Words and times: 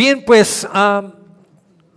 Bien, 0.00 0.24
pues 0.24 0.66
ah, 0.72 1.12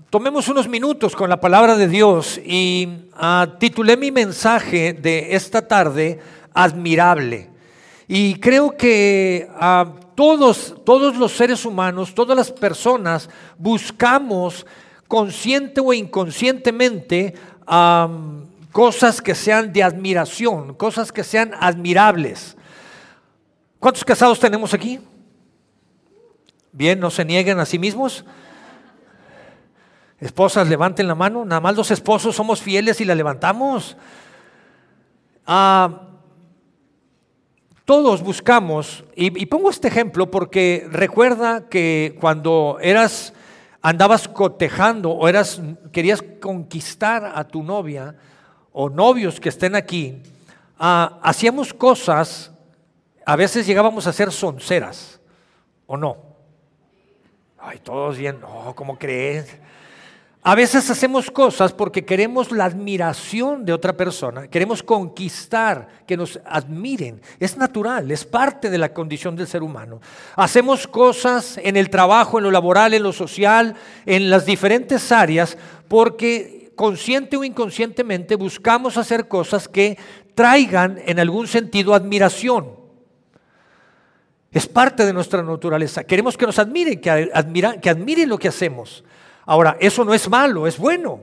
tomemos 0.09 0.49
unos 0.49 0.67
minutos 0.67 1.15
con 1.15 1.29
la 1.29 1.39
palabra 1.39 1.77
de 1.77 1.87
Dios 1.87 2.37
y 2.37 3.07
ah, 3.13 3.55
titulé 3.61 3.95
mi 3.95 4.11
mensaje 4.11 4.91
de 4.91 5.33
esta 5.33 5.65
tarde 5.65 6.19
Admirable. 6.53 7.49
Y 8.09 8.35
creo 8.41 8.75
que 8.75 9.47
ah, 9.55 9.89
todos, 10.15 10.75
todos 10.83 11.15
los 11.15 11.31
seres 11.31 11.63
humanos, 11.63 12.13
todas 12.13 12.35
las 12.35 12.51
personas 12.51 13.29
buscamos 13.57 14.65
consciente 15.07 15.79
o 15.79 15.93
inconscientemente 15.93 17.35
cosas 18.73 19.21
que 19.21 19.33
sean 19.33 19.71
de 19.71 19.81
admiración, 19.81 20.73
cosas 20.73 21.09
que 21.09 21.23
sean 21.23 21.53
admirables. 21.57 22.57
¿Cuántos 23.79 24.03
casados 24.03 24.41
tenemos 24.41 24.73
aquí? 24.73 24.99
Bien, 26.73 26.99
no 26.99 27.11
se 27.11 27.23
nieguen 27.23 27.59
a 27.59 27.65
sí 27.65 27.79
mismos. 27.79 28.25
Esposas, 30.19 30.67
levanten 30.67 31.07
la 31.07 31.15
mano. 31.15 31.45
Nada 31.45 31.61
más 31.61 31.75
los 31.75 31.91
esposos 31.91 32.35
somos 32.35 32.61
fieles 32.61 32.99
y 32.99 33.05
la 33.05 33.13
levantamos. 33.13 33.95
Ah, 35.45 36.09
todos 37.85 38.23
buscamos, 38.23 39.03
y, 39.13 39.45
pongo 39.47 39.69
este 39.69 39.89
ejemplo 39.89 40.31
porque 40.31 40.87
recuerda 40.89 41.67
que 41.67 42.15
cuando 42.19 42.77
eras, 42.81 43.33
andabas 43.81 44.29
cotejando 44.29 45.11
o 45.11 45.27
eras, 45.27 45.61
querías 45.91 46.23
conquistar 46.39 47.33
a 47.35 47.43
tu 47.45 47.61
novia 47.61 48.15
o 48.71 48.89
novios 48.89 49.41
que 49.41 49.49
estén 49.49 49.75
aquí, 49.75 50.23
ah, 50.79 51.19
hacíamos 51.21 51.73
cosas, 51.73 52.53
a 53.25 53.35
veces 53.35 53.67
llegábamos 53.67 54.07
a 54.07 54.13
ser 54.13 54.31
sonceras, 54.31 55.19
¿o 55.85 55.97
no? 55.97 56.32
Ay, 57.65 57.79
todos 57.81 58.17
bien, 58.17 58.39
¿cómo 58.75 58.99
crees? 58.99 59.47
A 60.41 60.53
veces 60.53 60.89
hacemos 60.89 61.31
cosas 61.31 61.71
porque 61.71 62.03
queremos 62.03 62.51
la 62.51 62.65
admiración 62.65 63.63
de 63.63 63.71
otra 63.71 63.95
persona, 63.95 64.49
queremos 64.49 64.83
conquistar, 64.83 65.87
que 66.05 66.17
nos 66.17 66.41
admiren. 66.45 67.21
Es 67.39 67.55
natural, 67.55 68.11
es 68.11 68.25
parte 68.25 68.69
de 68.69 68.77
la 68.77 68.93
condición 68.93 69.37
del 69.37 69.47
ser 69.47 69.63
humano. 69.63 70.01
Hacemos 70.35 70.85
cosas 70.85 71.57
en 71.57 71.77
el 71.77 71.89
trabajo, 71.89 72.37
en 72.37 72.43
lo 72.43 72.51
laboral, 72.51 72.93
en 72.93 73.03
lo 73.03 73.13
social, 73.13 73.75
en 74.05 74.29
las 74.29 74.45
diferentes 74.45 75.09
áreas, 75.13 75.57
porque 75.87 76.73
consciente 76.75 77.37
o 77.37 77.45
inconscientemente 77.45 78.35
buscamos 78.35 78.97
hacer 78.97 79.29
cosas 79.29 79.69
que 79.69 79.97
traigan 80.35 80.99
en 81.05 81.17
algún 81.17 81.47
sentido 81.47 81.93
admiración. 81.93 82.82
Es 84.53 84.67
parte 84.67 85.05
de 85.05 85.13
nuestra 85.13 85.41
naturaleza. 85.41 86.03
Queremos 86.03 86.37
que 86.37 86.45
nos 86.45 86.59
admiren, 86.59 87.01
que, 87.01 87.31
que 87.81 87.89
admiren 87.89 88.29
lo 88.29 88.37
que 88.37 88.47
hacemos. 88.47 89.03
Ahora, 89.45 89.77
eso 89.79 90.05
no 90.05 90.13
es 90.13 90.29
malo, 90.29 90.67
es 90.67 90.77
bueno. 90.77 91.19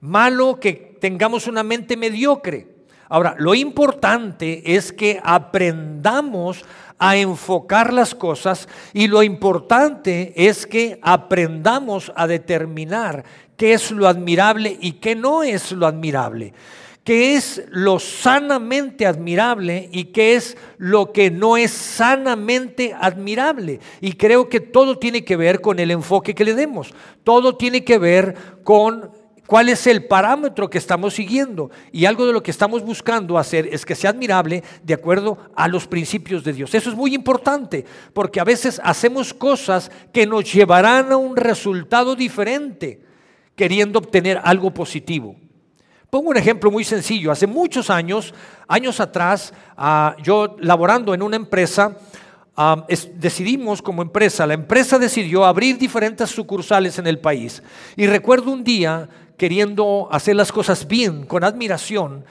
Malo 0.00 0.60
que 0.60 0.96
tengamos 1.00 1.48
una 1.48 1.64
mente 1.64 1.96
mediocre. 1.96 2.68
Ahora, 3.08 3.34
lo 3.38 3.54
importante 3.54 4.76
es 4.76 4.92
que 4.92 5.20
aprendamos 5.22 6.64
a 6.96 7.16
enfocar 7.16 7.92
las 7.92 8.14
cosas 8.14 8.68
y 8.92 9.08
lo 9.08 9.24
importante 9.24 10.32
es 10.36 10.64
que 10.64 11.00
aprendamos 11.02 12.12
a 12.14 12.28
determinar 12.28 13.24
qué 13.56 13.72
es 13.72 13.90
lo 13.90 14.06
admirable 14.06 14.78
y 14.80 14.92
qué 14.92 15.16
no 15.16 15.42
es 15.42 15.72
lo 15.72 15.86
admirable 15.86 16.54
qué 17.04 17.34
es 17.34 17.62
lo 17.70 17.98
sanamente 17.98 19.06
admirable 19.06 19.88
y 19.92 20.04
qué 20.04 20.34
es 20.34 20.56
lo 20.78 21.12
que 21.12 21.30
no 21.30 21.56
es 21.56 21.70
sanamente 21.70 22.94
admirable. 22.98 23.80
Y 24.00 24.12
creo 24.12 24.48
que 24.48 24.60
todo 24.60 24.98
tiene 24.98 25.24
que 25.24 25.36
ver 25.36 25.60
con 25.60 25.78
el 25.78 25.90
enfoque 25.90 26.34
que 26.34 26.44
le 26.44 26.54
demos. 26.54 26.92
Todo 27.24 27.56
tiene 27.56 27.84
que 27.84 27.98
ver 27.98 28.34
con 28.64 29.10
cuál 29.46 29.68
es 29.68 29.86
el 29.88 30.04
parámetro 30.04 30.70
que 30.70 30.78
estamos 30.78 31.14
siguiendo. 31.14 31.70
Y 31.90 32.04
algo 32.04 32.26
de 32.26 32.32
lo 32.32 32.42
que 32.42 32.52
estamos 32.52 32.84
buscando 32.84 33.38
hacer 33.38 33.66
es 33.72 33.84
que 33.84 33.96
sea 33.96 34.10
admirable 34.10 34.62
de 34.84 34.94
acuerdo 34.94 35.38
a 35.56 35.66
los 35.68 35.88
principios 35.88 36.44
de 36.44 36.52
Dios. 36.52 36.74
Eso 36.74 36.90
es 36.90 36.96
muy 36.96 37.14
importante, 37.14 37.84
porque 38.12 38.38
a 38.38 38.44
veces 38.44 38.80
hacemos 38.84 39.34
cosas 39.34 39.90
que 40.12 40.26
nos 40.26 40.52
llevarán 40.52 41.10
a 41.10 41.16
un 41.16 41.36
resultado 41.36 42.14
diferente, 42.14 43.00
queriendo 43.56 43.98
obtener 43.98 44.40
algo 44.44 44.72
positivo. 44.72 45.34
Pongo 46.10 46.30
un 46.30 46.36
ejemplo 46.36 46.72
muy 46.72 46.82
sencillo. 46.82 47.30
Hace 47.30 47.46
muchos 47.46 47.88
años, 47.88 48.34
años 48.66 48.98
atrás, 48.98 49.54
ah, 49.76 50.16
yo 50.20 50.56
laborando 50.58 51.14
en 51.14 51.22
una 51.22 51.36
empresa, 51.36 51.96
ah, 52.56 52.84
decidimos 53.14 53.80
como 53.80 54.02
empresa, 54.02 54.44
la 54.44 54.54
empresa 54.54 54.98
decidió 54.98 55.44
abrir 55.44 55.78
diferentes 55.78 56.28
sucursales 56.28 56.98
en 56.98 57.06
el 57.06 57.20
país. 57.20 57.62
Y 57.96 58.08
recuerdo 58.08 58.50
un 58.50 58.64
día, 58.64 59.08
queriendo 59.38 60.08
hacer 60.10 60.34
las 60.34 60.50
cosas 60.50 60.88
bien, 60.88 61.26
con 61.26 61.44
admiración, 61.44 62.24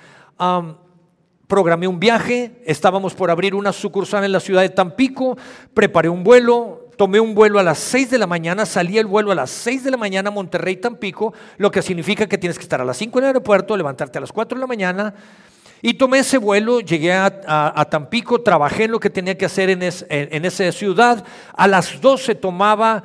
programé 1.47 1.87
un 1.87 1.99
viaje, 1.99 2.61
estábamos 2.65 3.15
por 3.15 3.31
abrir 3.31 3.55
una 3.55 3.71
sucursal 3.71 4.25
en 4.25 4.33
la 4.33 4.41
ciudad 4.41 4.61
de 4.61 4.69
Tampico, 4.69 5.37
preparé 5.73 6.09
un 6.09 6.23
vuelo, 6.23 6.88
tomé 6.99 7.21
un 7.21 7.33
vuelo 7.33 7.59
a 7.59 7.63
las 7.63 7.79
6 7.79 8.11
de 8.11 8.17
la 8.17 8.27
mañana, 8.27 8.65
salí 8.65 8.97
el 8.97 9.05
vuelo 9.05 9.31
a 9.31 9.35
las 9.35 9.51
6 9.51 9.85
de 9.85 9.91
la 9.91 9.95
mañana 9.95 10.27
a 10.27 10.33
Monterrey, 10.33 10.75
Tampico, 10.75 11.33
lo 11.55 11.71
que 11.71 11.81
significa 11.81 12.27
que 12.27 12.37
tienes 12.37 12.57
que 12.57 12.63
estar 12.63 12.81
a 12.81 12.83
las 12.83 12.97
5 12.97 13.19
en 13.19 13.23
el 13.23 13.27
aeropuerto, 13.27 13.77
levantarte 13.77 14.17
a 14.17 14.21
las 14.21 14.33
4 14.33 14.57
de 14.57 14.59
la 14.59 14.67
mañana. 14.67 15.13
Y 15.81 15.93
tomé 15.93 16.19
ese 16.19 16.37
vuelo, 16.37 16.81
llegué 16.81 17.13
a, 17.13 17.87
Tampico, 17.89 18.41
trabajé 18.41 18.83
en 18.83 18.91
lo 18.91 18.99
que 18.99 19.09
tenía 19.09 19.37
que 19.37 19.45
hacer 19.45 19.69
en, 19.69 19.79
en 19.81 20.43
esa 20.43 20.69
ciudad. 20.73 21.23
A 21.53 21.69
las 21.69 22.01
12 22.01 22.35
tomaba 22.35 23.01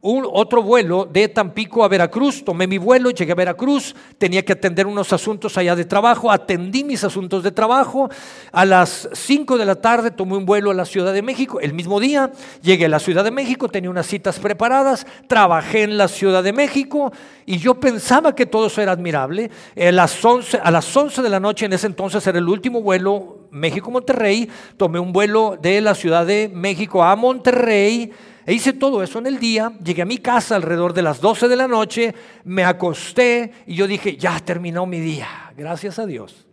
un, 0.00 0.26
otro 0.30 0.62
vuelo 0.62 1.08
de 1.10 1.28
Tampico 1.28 1.82
a 1.82 1.88
Veracruz. 1.88 2.44
Tomé 2.44 2.66
mi 2.66 2.78
vuelo, 2.78 3.10
llegué 3.10 3.32
a 3.32 3.34
Veracruz, 3.34 3.94
tenía 4.16 4.44
que 4.44 4.52
atender 4.52 4.86
unos 4.86 5.12
asuntos 5.12 5.58
allá 5.58 5.74
de 5.74 5.84
trabajo, 5.84 6.30
atendí 6.30 6.84
mis 6.84 7.02
asuntos 7.02 7.42
de 7.42 7.50
trabajo. 7.50 8.08
A 8.52 8.64
las 8.64 9.08
5 9.12 9.58
de 9.58 9.64
la 9.64 9.76
tarde 9.76 10.10
tomé 10.10 10.36
un 10.36 10.46
vuelo 10.46 10.70
a 10.70 10.74
la 10.74 10.84
Ciudad 10.84 11.12
de 11.12 11.22
México. 11.22 11.60
El 11.60 11.74
mismo 11.74 11.98
día 11.98 12.30
llegué 12.62 12.84
a 12.84 12.88
la 12.88 13.00
Ciudad 13.00 13.24
de 13.24 13.30
México, 13.30 13.68
tenía 13.68 13.90
unas 13.90 14.06
citas 14.06 14.38
preparadas, 14.38 15.06
trabajé 15.26 15.82
en 15.82 15.98
la 15.98 16.08
Ciudad 16.08 16.42
de 16.42 16.52
México 16.52 17.12
y 17.44 17.58
yo 17.58 17.74
pensaba 17.74 18.34
que 18.34 18.46
todo 18.46 18.66
eso 18.66 18.80
era 18.80 18.92
admirable. 18.92 19.50
A 19.76 19.90
las 19.90 20.24
11, 20.24 20.60
a 20.62 20.70
las 20.70 20.96
11 20.96 21.22
de 21.22 21.28
la 21.28 21.40
noche, 21.40 21.66
en 21.66 21.72
ese 21.72 21.86
entonces 21.86 22.24
era 22.26 22.38
el 22.38 22.48
último 22.48 22.82
vuelo 22.82 23.48
México-Monterrey, 23.50 24.48
tomé 24.76 24.98
un 24.98 25.12
vuelo 25.12 25.58
de 25.60 25.80
la 25.80 25.94
Ciudad 25.94 26.26
de 26.26 26.50
México 26.52 27.02
a 27.02 27.16
Monterrey 27.16 28.12
e 28.48 28.54
hice 28.54 28.72
todo 28.72 29.02
eso 29.02 29.18
en 29.18 29.26
el 29.26 29.38
día, 29.38 29.74
llegué 29.84 30.00
a 30.00 30.06
mi 30.06 30.16
casa 30.16 30.56
alrededor 30.56 30.94
de 30.94 31.02
las 31.02 31.20
12 31.20 31.48
de 31.48 31.56
la 31.56 31.68
noche, 31.68 32.14
me 32.44 32.64
acosté 32.64 33.52
y 33.66 33.74
yo 33.74 33.86
dije, 33.86 34.16
ya 34.16 34.40
terminó 34.40 34.86
mi 34.86 35.00
día, 35.00 35.52
gracias 35.54 35.98
a 35.98 36.06
Dios. 36.06 36.46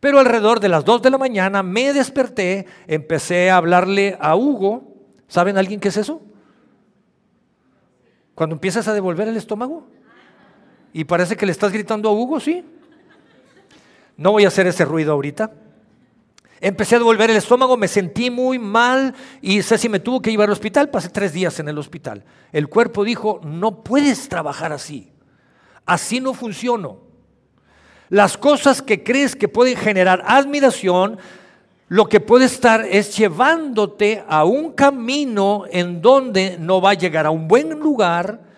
Pero 0.00 0.18
alrededor 0.18 0.58
de 0.58 0.70
las 0.70 0.86
2 0.86 1.02
de 1.02 1.10
la 1.10 1.18
mañana 1.18 1.62
me 1.62 1.92
desperté, 1.92 2.64
empecé 2.86 3.50
a 3.50 3.58
hablarle 3.58 4.16
a 4.18 4.34
Hugo. 4.36 4.94
¿Saben 5.28 5.58
alguien 5.58 5.80
qué 5.80 5.88
es 5.88 5.98
eso? 5.98 6.22
Cuando 8.34 8.54
empiezas 8.54 8.88
a 8.88 8.94
devolver 8.94 9.28
el 9.28 9.36
estómago. 9.36 9.86
Y 10.94 11.04
parece 11.04 11.36
que 11.36 11.44
le 11.44 11.52
estás 11.52 11.72
gritando 11.72 12.08
a 12.08 12.12
Hugo, 12.12 12.40
¿sí? 12.40 12.64
No 14.16 14.32
voy 14.32 14.46
a 14.46 14.48
hacer 14.48 14.66
ese 14.66 14.86
ruido 14.86 15.12
ahorita. 15.12 15.52
Empecé 16.60 16.96
a 16.96 16.98
devolver 16.98 17.30
el 17.30 17.36
estómago, 17.36 17.78
me 17.78 17.88
sentí 17.88 18.30
muy 18.30 18.58
mal 18.58 19.14
y 19.40 19.62
Ceci 19.62 19.88
me 19.88 20.00
tuvo 20.00 20.20
que 20.20 20.30
llevar 20.30 20.48
al 20.48 20.52
hospital. 20.52 20.90
Pasé 20.90 21.08
tres 21.08 21.32
días 21.32 21.58
en 21.58 21.68
el 21.68 21.78
hospital. 21.78 22.22
El 22.52 22.68
cuerpo 22.68 23.02
dijo, 23.02 23.40
no 23.42 23.82
puedes 23.82 24.28
trabajar 24.28 24.72
así. 24.72 25.10
Así 25.86 26.20
no 26.20 26.34
funciona. 26.34 26.90
Las 28.10 28.36
cosas 28.36 28.82
que 28.82 29.02
crees 29.02 29.34
que 29.34 29.48
pueden 29.48 29.76
generar 29.76 30.22
admiración, 30.26 31.18
lo 31.88 32.08
que 32.08 32.20
puede 32.20 32.44
estar 32.44 32.84
es 32.84 33.16
llevándote 33.16 34.22
a 34.28 34.44
un 34.44 34.72
camino 34.72 35.64
en 35.70 36.02
donde 36.02 36.58
no 36.58 36.80
va 36.82 36.90
a 36.90 36.94
llegar 36.94 37.24
a 37.24 37.30
un 37.30 37.48
buen 37.48 37.70
lugar 37.70 38.49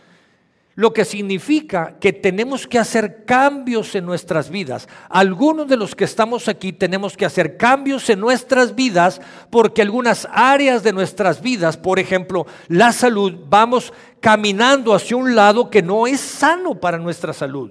lo 0.75 0.93
que 0.93 1.05
significa 1.05 1.97
que 2.01 2.13
tenemos 2.13 2.67
que 2.67 2.79
hacer 2.79 3.25
cambios 3.25 3.95
en 3.95 4.07
nuestras 4.07 4.49
vidas. 4.49 4.89
Algunos 5.09 5.69
de 5.69 5.77
los 5.77 5.95
que 5.95 6.05
estamos 6.05 6.49
aquí 6.49 6.73
tenemos 6.73 7.17
que 7.17 7.27
hacer 7.27 7.57
cambios 7.57 8.09
en 8.09 8.21
nuestras 8.21 8.75
vidas 8.75 9.21
porque 9.51 9.83
algunas 9.83 10.27
áreas 10.33 10.83
de 10.83 10.93
nuestras 10.93 11.43
vidas, 11.43 11.77
por 11.77 11.99
ejemplo, 11.99 12.47
la 12.69 12.93
salud, 12.93 13.35
vamos 13.49 13.93
caminando 14.21 14.95
hacia 14.95 15.17
un 15.17 15.35
lado 15.35 15.69
que 15.69 15.83
no 15.83 16.07
es 16.07 16.21
sano 16.21 16.75
para 16.75 16.99
nuestra 16.99 17.33
salud. 17.33 17.71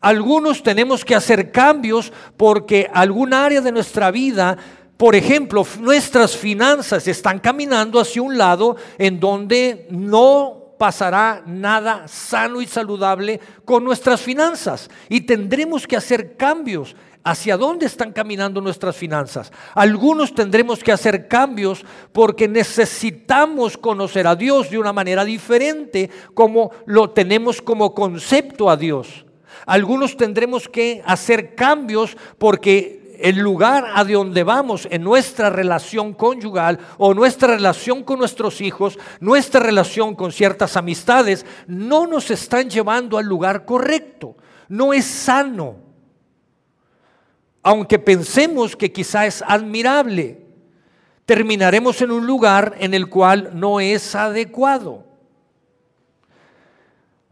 Algunos 0.00 0.62
tenemos 0.62 1.04
que 1.04 1.16
hacer 1.16 1.50
cambios 1.50 2.12
porque 2.36 2.88
algún 2.92 3.34
área 3.34 3.60
de 3.60 3.72
nuestra 3.72 4.12
vida 4.12 4.56
por 4.98 5.14
ejemplo, 5.14 5.64
nuestras 5.78 6.36
finanzas 6.36 7.06
están 7.06 7.38
caminando 7.38 8.00
hacia 8.00 8.20
un 8.20 8.36
lado 8.36 8.74
en 8.98 9.20
donde 9.20 9.86
no 9.90 10.57
pasará 10.78 11.42
nada 11.44 12.06
sano 12.08 12.62
y 12.62 12.66
saludable 12.66 13.40
con 13.64 13.84
nuestras 13.84 14.20
finanzas 14.20 14.88
y 15.08 15.22
tendremos 15.22 15.86
que 15.86 15.96
hacer 15.96 16.36
cambios 16.36 16.94
hacia 17.24 17.56
dónde 17.56 17.86
están 17.86 18.12
caminando 18.12 18.60
nuestras 18.60 18.96
finanzas. 18.96 19.52
Algunos 19.74 20.34
tendremos 20.34 20.82
que 20.82 20.92
hacer 20.92 21.28
cambios 21.28 21.84
porque 22.12 22.48
necesitamos 22.48 23.76
conocer 23.76 24.26
a 24.26 24.36
Dios 24.36 24.70
de 24.70 24.78
una 24.78 24.92
manera 24.92 25.24
diferente 25.24 26.08
como 26.32 26.70
lo 26.86 27.10
tenemos 27.10 27.60
como 27.60 27.94
concepto 27.94 28.70
a 28.70 28.76
Dios. 28.76 29.26
Algunos 29.66 30.16
tendremos 30.16 30.68
que 30.68 31.02
hacer 31.04 31.54
cambios 31.54 32.16
porque 32.38 32.97
el 33.18 33.38
lugar 33.38 33.86
a 33.94 34.04
donde 34.04 34.44
vamos 34.44 34.86
en 34.90 35.02
nuestra 35.02 35.50
relación 35.50 36.14
conyugal 36.14 36.78
o 36.98 37.14
nuestra 37.14 37.48
relación 37.48 38.04
con 38.04 38.18
nuestros 38.18 38.60
hijos, 38.60 38.98
nuestra 39.20 39.60
relación 39.60 40.14
con 40.14 40.32
ciertas 40.32 40.76
amistades, 40.76 41.44
no 41.66 42.06
nos 42.06 42.30
están 42.30 42.70
llevando 42.70 43.18
al 43.18 43.26
lugar 43.26 43.64
correcto. 43.64 44.36
No 44.68 44.92
es 44.92 45.04
sano 45.04 45.88
aunque 47.68 47.98
pensemos 47.98 48.76
que 48.76 48.90
quizá 48.90 49.26
es 49.26 49.44
admirable, 49.46 50.40
terminaremos 51.26 52.00
en 52.00 52.12
un 52.12 52.26
lugar 52.26 52.76
en 52.78 52.94
el 52.94 53.10
cual 53.10 53.50
no 53.52 53.78
es 53.78 54.14
adecuado. 54.14 55.04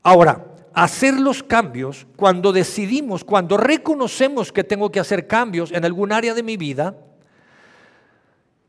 Ahora, 0.03 0.45
hacer 0.77 1.15
los 1.19 1.43
cambios, 1.43 2.07
cuando 2.17 2.53
decidimos, 2.53 3.25
cuando 3.25 3.57
reconocemos 3.57 4.53
que 4.53 4.63
tengo 4.63 4.93
que 4.93 5.01
hacer 5.01 5.27
cambios 5.27 5.73
en 5.73 5.87
algún 5.87 6.13
área 6.13 6.35
de 6.35 6.43
mi 6.43 6.59
vida, 6.59 6.95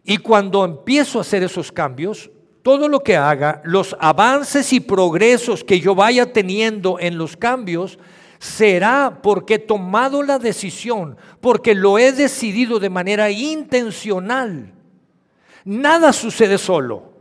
y 0.06 0.16
cuando 0.16 0.64
empiezo 0.64 1.18
a 1.18 1.22
hacer 1.22 1.44
esos 1.44 1.70
cambios, 1.70 2.32
todo 2.64 2.88
lo 2.88 3.02
que 3.02 3.18
haga, 3.18 3.62
los 3.66 3.94
avances 4.00 4.72
y 4.72 4.80
progresos 4.80 5.66
que 5.66 5.82
yo 5.82 5.96
vaya 5.96 6.32
teniendo 6.32 6.98
en 6.98 7.18
los 7.18 7.36
cambios, 7.36 8.00
será 8.40 9.20
porque 9.22 9.56
he 9.56 9.60
tomado 9.60 10.24
la 10.24 10.40
decisión, 10.40 11.18
porque 11.42 11.76
lo 11.76 12.00
he 12.00 12.14
decidido 12.14 12.80
de 12.80 12.90
manera 12.90 13.30
intencional. 13.32 14.72
Nada 15.66 16.14
sucede 16.14 16.58
solo. 16.58 17.12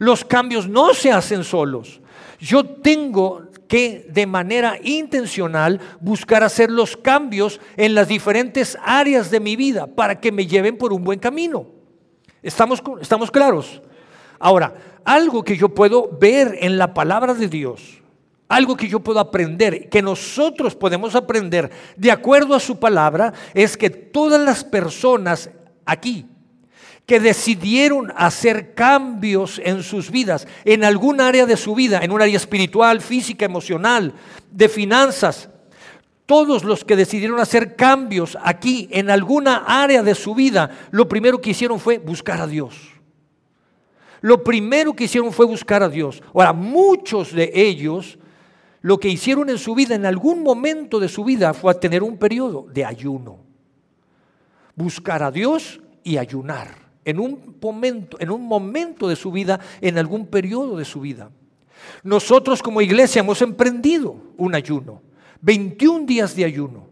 Los 0.00 0.24
cambios 0.24 0.68
no 0.68 0.94
se 0.94 1.12
hacen 1.12 1.44
solos. 1.44 2.00
Yo 2.40 2.64
tengo 2.64 3.49
que 3.70 4.04
de 4.10 4.26
manera 4.26 4.78
intencional 4.82 5.80
buscar 6.00 6.42
hacer 6.42 6.72
los 6.72 6.96
cambios 6.96 7.60
en 7.76 7.94
las 7.94 8.08
diferentes 8.08 8.76
áreas 8.84 9.30
de 9.30 9.38
mi 9.38 9.54
vida 9.54 9.86
para 9.86 10.18
que 10.18 10.32
me 10.32 10.48
lleven 10.48 10.76
por 10.76 10.92
un 10.92 11.04
buen 11.04 11.20
camino. 11.20 11.68
¿Estamos, 12.42 12.82
estamos 13.00 13.30
claros? 13.30 13.80
Ahora, 14.40 14.74
algo 15.04 15.44
que 15.44 15.56
yo 15.56 15.68
puedo 15.68 16.10
ver 16.20 16.58
en 16.60 16.78
la 16.78 16.92
palabra 16.92 17.32
de 17.32 17.46
Dios 17.46 18.00
algo 18.48 18.76
que 18.76 18.88
yo 18.88 18.98
puedo 18.98 19.20
aprender, 19.20 19.88
que 19.88 20.02
nosotros 20.02 20.74
podemos 20.74 21.14
aprender 21.14 21.70
de 21.96 22.10
acuerdo 22.10 22.56
a 22.56 22.58
su 22.58 22.80
palabra, 22.80 23.32
es 23.54 23.76
que 23.76 23.90
todas 23.90 24.40
las 24.40 24.64
personas 24.64 25.50
aquí 25.86 26.26
que 27.10 27.18
decidieron 27.18 28.12
hacer 28.14 28.72
cambios 28.72 29.60
en 29.64 29.82
sus 29.82 30.12
vidas, 30.12 30.46
en 30.64 30.84
algún 30.84 31.20
área 31.20 31.44
de 31.44 31.56
su 31.56 31.74
vida, 31.74 31.98
en 32.04 32.12
un 32.12 32.22
área 32.22 32.36
espiritual, 32.36 33.00
física, 33.00 33.44
emocional, 33.44 34.14
de 34.48 34.68
finanzas, 34.68 35.50
todos 36.24 36.62
los 36.62 36.84
que 36.84 36.94
decidieron 36.94 37.40
hacer 37.40 37.74
cambios 37.74 38.38
aquí 38.40 38.88
en 38.92 39.10
alguna 39.10 39.64
área 39.66 40.04
de 40.04 40.14
su 40.14 40.36
vida, 40.36 40.70
lo 40.92 41.08
primero 41.08 41.40
que 41.40 41.50
hicieron 41.50 41.80
fue 41.80 41.98
buscar 41.98 42.40
a 42.40 42.46
Dios. 42.46 42.76
Lo 44.20 44.44
primero 44.44 44.94
que 44.94 45.02
hicieron 45.02 45.32
fue 45.32 45.46
buscar 45.46 45.82
a 45.82 45.88
Dios. 45.88 46.22
Ahora, 46.32 46.52
muchos 46.52 47.32
de 47.32 47.50
ellos 47.52 48.20
lo 48.82 49.00
que 49.00 49.08
hicieron 49.08 49.50
en 49.50 49.58
su 49.58 49.74
vida, 49.74 49.96
en 49.96 50.06
algún 50.06 50.44
momento 50.44 51.00
de 51.00 51.08
su 51.08 51.24
vida, 51.24 51.54
fue 51.54 51.74
tener 51.74 52.04
un 52.04 52.18
periodo 52.18 52.68
de 52.72 52.84
ayuno. 52.84 53.40
Buscar 54.76 55.24
a 55.24 55.32
Dios 55.32 55.80
y 56.04 56.16
ayunar. 56.16 56.89
En 57.04 57.18
un 57.18 57.56
momento, 57.60 58.16
en 58.20 58.30
un 58.30 58.42
momento 58.42 59.08
de 59.08 59.16
su 59.16 59.32
vida, 59.32 59.58
en 59.80 59.98
algún 59.98 60.26
periodo 60.26 60.76
de 60.76 60.84
su 60.84 61.00
vida. 61.00 61.30
Nosotros 62.02 62.62
como 62.62 62.80
iglesia 62.80 63.20
hemos 63.20 63.40
emprendido 63.42 64.16
un 64.36 64.54
ayuno. 64.54 65.02
21 65.40 66.06
días 66.06 66.36
de 66.36 66.44
ayuno. 66.44 66.88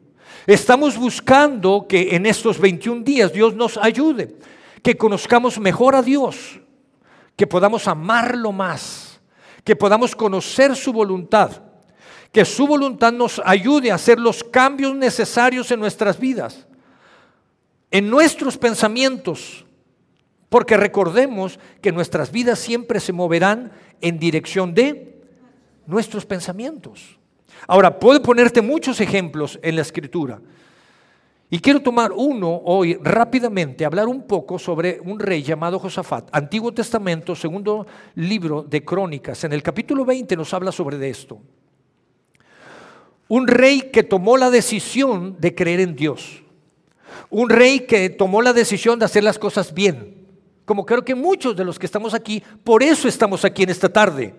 Estamos 0.46 0.96
buscando 0.96 1.87
que 1.87 2.16
en 2.16 2.25
estos 2.25 2.58
21 2.58 3.02
días 3.02 3.32
Dios 3.32 3.55
nos 3.55 3.76
ayude, 3.76 4.37
que 4.82 4.96
conozcamos 4.96 5.58
mejor 5.58 5.94
a 5.94 6.02
Dios, 6.02 6.61
que 7.37 7.46
podamos 7.46 7.87
amarlo 7.87 8.50
más, 8.50 9.20
que 9.62 9.76
podamos 9.76 10.16
conocer 10.16 10.75
su 10.75 10.93
voluntad 10.93 11.62
que 12.32 12.44
su 12.44 12.66
voluntad 12.66 13.12
nos 13.12 13.40
ayude 13.44 13.90
a 13.90 13.94
hacer 13.94 14.19
los 14.19 14.44
cambios 14.44 14.94
necesarios 14.94 15.70
en 15.70 15.81
nuestras 15.81 16.19
vidas, 16.19 16.66
en 17.90 18.11
nuestros 18.11 18.58
pensamientos, 18.58 19.64
porque 20.49 20.77
recordemos 20.77 21.59
que 21.81 21.93
nuestras 21.93 22.33
vidas 22.33 22.59
siempre 22.59 23.00
se 23.00 23.12
moverán 23.12 23.73
en 24.00 24.19
dirección 24.19 24.75
de 24.75 25.17
nuestros 25.87 26.25
pensamientos. 26.25 27.19
Ahora, 27.67 27.99
puedo 27.99 28.23
ponerte 28.23 28.62
muchos 28.62 29.00
ejemplos 29.00 29.59
en 29.62 29.77
la 29.77 29.83
escritura. 29.83 30.41
Y 31.50 31.61
quiero 31.61 31.81
tomar 31.81 32.12
uno 32.12 32.61
hoy 32.65 32.99
rápidamente, 33.03 33.85
hablar 33.87 34.06
un 34.06 34.27
poco 34.27 34.59
sobre 34.59 35.00
un 35.00 35.19
rey 35.19 35.43
llamado 35.43 35.79
Josafat. 35.79 36.29
Antiguo 36.31 36.73
Testamento, 36.73 37.35
segundo 37.35 37.87
libro 38.17 38.62
de 38.62 38.85
Crónicas. 38.85 39.45
En 39.45 39.55
el 39.55 39.62
capítulo 39.62 40.05
20 40.05 40.37
nos 40.37 40.53
habla 40.53 40.71
sobre 40.71 41.09
esto. 41.09 41.41
Un 43.29 43.47
rey 43.47 43.91
que 43.91 44.03
tomó 44.03 44.37
la 44.37 44.50
decisión 44.50 45.37
de 45.39 45.55
creer 45.55 45.81
en 45.81 45.97
Dios. 45.97 46.43
Un 47.31 47.49
rey 47.49 47.81
que 47.81 48.11
tomó 48.11 48.43
la 48.43 48.53
decisión 48.53 48.99
de 48.99 49.06
hacer 49.06 49.25
las 49.25 49.39
cosas 49.39 49.73
bien. 49.73 50.18
Como 50.69 50.85
creo 50.85 51.03
que 51.03 51.15
muchos 51.15 51.56
de 51.56 51.65
los 51.65 51.79
que 51.79 51.87
estamos 51.87 52.12
aquí, 52.12 52.43
por 52.62 52.82
eso 52.82 53.09
estamos 53.09 53.43
aquí 53.43 53.62
en 53.62 53.70
esta 53.70 53.88
tarde. 53.88 54.35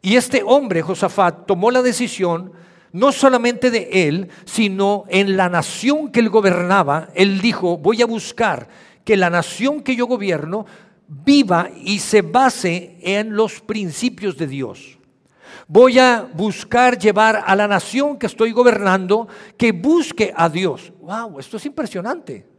Y 0.00 0.16
este 0.16 0.42
hombre, 0.42 0.80
Josafat, 0.80 1.44
tomó 1.44 1.70
la 1.70 1.82
decisión 1.82 2.54
no 2.92 3.12
solamente 3.12 3.70
de 3.70 4.08
él, 4.08 4.30
sino 4.46 5.04
en 5.08 5.36
la 5.36 5.50
nación 5.50 6.10
que 6.10 6.20
él 6.20 6.30
gobernaba. 6.30 7.10
Él 7.14 7.42
dijo, 7.42 7.76
voy 7.76 8.00
a 8.00 8.06
buscar 8.06 8.68
que 9.04 9.18
la 9.18 9.28
nación 9.28 9.82
que 9.82 9.94
yo 9.96 10.06
gobierno 10.06 10.64
viva 11.06 11.68
y 11.84 11.98
se 11.98 12.22
base 12.22 12.96
en 13.02 13.36
los 13.36 13.60
principios 13.60 14.38
de 14.38 14.46
Dios. 14.46 14.98
Voy 15.68 15.98
a 15.98 16.26
buscar 16.32 16.98
llevar 16.98 17.44
a 17.44 17.54
la 17.54 17.68
nación 17.68 18.18
que 18.18 18.28
estoy 18.28 18.52
gobernando 18.52 19.28
que 19.58 19.72
busque 19.72 20.32
a 20.34 20.48
Dios. 20.48 20.90
¡Wow! 21.02 21.38
Esto 21.38 21.58
es 21.58 21.66
impresionante. 21.66 22.51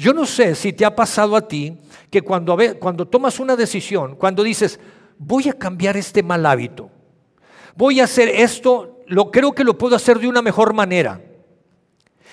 Yo 0.00 0.14
no 0.14 0.24
sé 0.24 0.54
si 0.54 0.72
te 0.72 0.86
ha 0.86 0.96
pasado 0.96 1.36
a 1.36 1.46
ti 1.46 1.76
que 2.08 2.22
cuando, 2.22 2.56
cuando 2.78 3.06
tomas 3.06 3.38
una 3.38 3.54
decisión, 3.54 4.16
cuando 4.16 4.42
dices, 4.42 4.80
voy 5.18 5.50
a 5.50 5.52
cambiar 5.52 5.94
este 5.98 6.22
mal 6.22 6.46
hábito, 6.46 6.90
voy 7.76 8.00
a 8.00 8.04
hacer 8.04 8.30
esto, 8.30 9.02
lo 9.08 9.30
creo 9.30 9.52
que 9.52 9.62
lo 9.62 9.76
puedo 9.76 9.94
hacer 9.94 10.18
de 10.18 10.26
una 10.26 10.40
mejor 10.40 10.72
manera. 10.72 11.20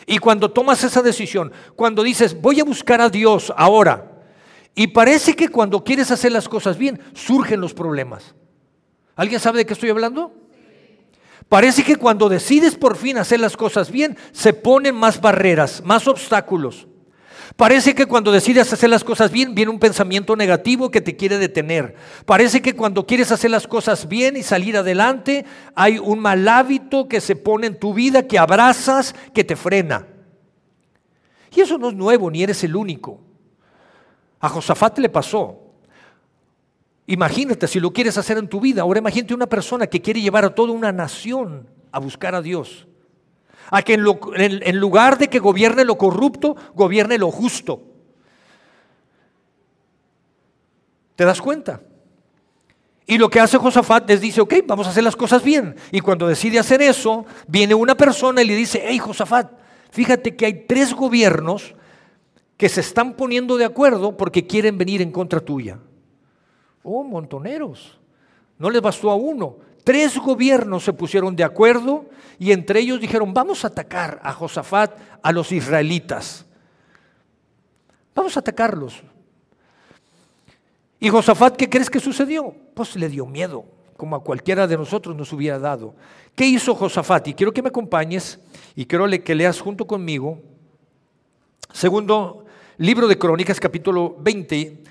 Y 0.06 0.18
cuando 0.18 0.50
tomas 0.50 0.82
esa 0.86 1.02
decisión, 1.02 1.52
cuando 1.76 2.04
dices, 2.04 2.42
voy 2.42 2.62
a 2.62 2.64
buscar 2.64 3.02
a 3.02 3.10
Dios 3.10 3.52
ahora, 3.58 4.14
y 4.74 4.88
parece 4.88 5.36
que 5.36 5.50
cuando 5.50 5.84
quieres 5.84 6.10
hacer 6.10 6.32
las 6.32 6.48
cosas 6.48 6.78
bien, 6.78 7.02
surgen 7.16 7.60
los 7.60 7.74
problemas. 7.74 8.34
¿Alguien 9.14 9.42
sabe 9.42 9.58
de 9.58 9.66
qué 9.66 9.74
estoy 9.74 9.90
hablando? 9.90 10.32
Parece 11.50 11.84
que 11.84 11.98
cuando 11.98 12.30
decides 12.30 12.76
por 12.76 12.96
fin 12.96 13.18
hacer 13.18 13.42
las 13.42 13.58
cosas 13.58 13.92
bien, 13.92 14.18
se 14.32 14.54
ponen 14.54 14.96
más 14.96 15.20
barreras, 15.20 15.84
más 15.84 16.08
obstáculos. 16.08 16.88
Parece 17.56 17.96
que 17.96 18.06
cuando 18.06 18.32
decides 18.32 18.72
hacer 18.74 18.90
las 18.90 19.04
cosas 19.04 19.32
bien, 19.32 19.56
viene 19.56 19.72
un 19.72 19.80
pensamiento 19.80 20.36
negativo 20.36 20.92
que 20.92 21.02
te 21.02 21.16
quiere 21.16 21.38
detener. 21.38 21.96
Parece 22.26 22.62
que 22.62 22.76
cuando 22.76 23.06
quieres 23.06 23.32
hacer 23.32 23.52
las 23.52 23.68
cosas 23.68 24.08
bien 24.08 24.36
y 24.36 24.44
salir 24.44 24.78
adelante, 24.78 25.46
hay 25.76 25.98
un 25.98 26.20
mal 26.20 26.48
hábito 26.48 27.08
que 27.08 27.22
se 27.22 27.36
pone 27.36 27.68
en 27.68 27.80
tu 27.80 27.94
vida, 27.94 28.28
que 28.28 28.38
abrazas, 28.38 29.16
que 29.34 29.44
te 29.44 29.56
frena. 29.56 30.08
Y 31.56 31.62
eso 31.62 31.78
no 31.78 31.90
es 31.90 31.96
nuevo, 31.96 32.30
ni 32.30 32.44
eres 32.44 32.64
el 32.64 32.76
único. 32.76 33.22
A 34.40 34.50
Josafat 34.50 35.00
le 35.00 35.10
pasó. 35.10 35.64
Imagínate 37.08 37.68
si 37.68 37.80
lo 37.80 37.94
quieres 37.94 38.18
hacer 38.18 38.38
en 38.38 38.50
tu 38.50 38.60
vida. 38.60 38.82
Ahora 38.82 39.00
imagínate 39.00 39.34
una 39.34 39.48
persona 39.48 39.88
que 39.88 40.02
quiere 40.02 40.22
llevar 40.22 40.44
a 40.44 40.54
toda 40.54 40.74
una 40.74 40.92
nación 40.92 41.70
a 41.92 42.00
buscar 42.00 42.36
a 42.36 42.42
Dios. 42.42 42.88
A 43.70 43.82
que 43.82 43.94
en, 43.94 44.80
lugar 44.80 45.18
de 45.18 45.28
que 45.28 45.40
gobierne 45.40 45.84
lo 45.84 45.98
corrupto, 45.98 46.56
gobierne 46.74 47.18
lo 47.18 47.32
justo. 47.32 47.82
¿Te 51.16 51.26
das 51.26 51.42
cuenta? 51.42 51.82
Y 53.06 53.18
lo 53.18 53.30
que 53.30 53.40
hace 53.40 53.58
Josafat 53.58 54.10
es 54.10 54.22
dice, 54.22 54.42
ok, 54.42 54.56
vamos 54.66 54.88
a 54.88 54.90
hacer 54.90 55.04
las 55.04 55.16
cosas 55.16 55.44
bien. 55.44 55.76
Y 55.92 56.02
cuando 56.02 56.28
decide 56.28 56.60
hacer 56.60 56.82
eso, 56.82 57.26
viene 57.48 57.74
una 57.74 57.96
persona 57.96 58.42
y 58.42 58.46
le 58.48 58.56
dice, 58.56 58.84
hey 58.86 59.00
Josafat, 59.00 59.52
fíjate 59.92 60.36
que 60.36 60.46
hay 60.46 60.66
tres 60.68 60.94
gobiernos 60.94 61.74
que 62.58 62.70
se 62.70 62.82
están 62.82 63.14
poniendo 63.14 63.56
de 63.56 63.66
acuerdo 63.66 64.18
porque 64.18 64.46
quieren 64.46 64.78
venir 64.78 65.02
en 65.02 65.12
contra 65.12 65.40
tuya. 65.40 65.80
Oh, 66.84 67.04
montoneros. 67.04 67.98
No 68.58 68.70
les 68.70 68.82
bastó 68.82 69.12
a 69.12 69.16
uno. 69.16 69.58
Tres 69.88 70.18
gobiernos 70.18 70.84
se 70.84 70.92
pusieron 70.92 71.34
de 71.34 71.46
acuerdo 71.46 72.08
y 72.38 72.52
entre 72.52 72.82
ellos 72.82 73.00
dijeron, 73.00 73.34
vamos 73.34 73.64
a 73.64 73.70
atacar 73.70 74.20
a 74.22 74.34
Josafat, 74.34 74.98
a 75.24 75.32
los 75.32 75.50
israelitas. 75.54 76.46
Vamos 78.14 78.36
a 78.36 78.42
atacarlos. 78.42 79.02
Y 81.00 81.08
Josafat, 81.08 81.56
¿qué 81.56 81.70
crees 81.70 81.90
que 81.90 82.02
sucedió? 82.02 82.54
Pues 82.74 82.98
le 82.98 83.08
dio 83.08 83.26
miedo, 83.26 83.64
como 83.96 84.18
a 84.18 84.24
cualquiera 84.26 84.68
de 84.68 84.76
nosotros 84.76 85.16
nos 85.16 85.32
hubiera 85.32 85.58
dado. 85.58 85.96
¿Qué 86.36 86.46
hizo 86.46 86.76
Josafat? 86.76 87.30
Y 87.30 87.34
quiero 87.34 87.54
que 87.54 87.62
me 87.62 87.70
acompañes 87.70 88.42
y 88.76 88.86
quiero 88.86 89.08
que 89.24 89.36
leas 89.36 89.62
junto 89.62 89.88
conmigo. 89.88 90.42
Segundo 91.72 92.44
libro 92.78 93.08
de 93.08 93.18
Crónicas, 93.18 93.58
capítulo 93.58 94.18
20. 94.20 94.84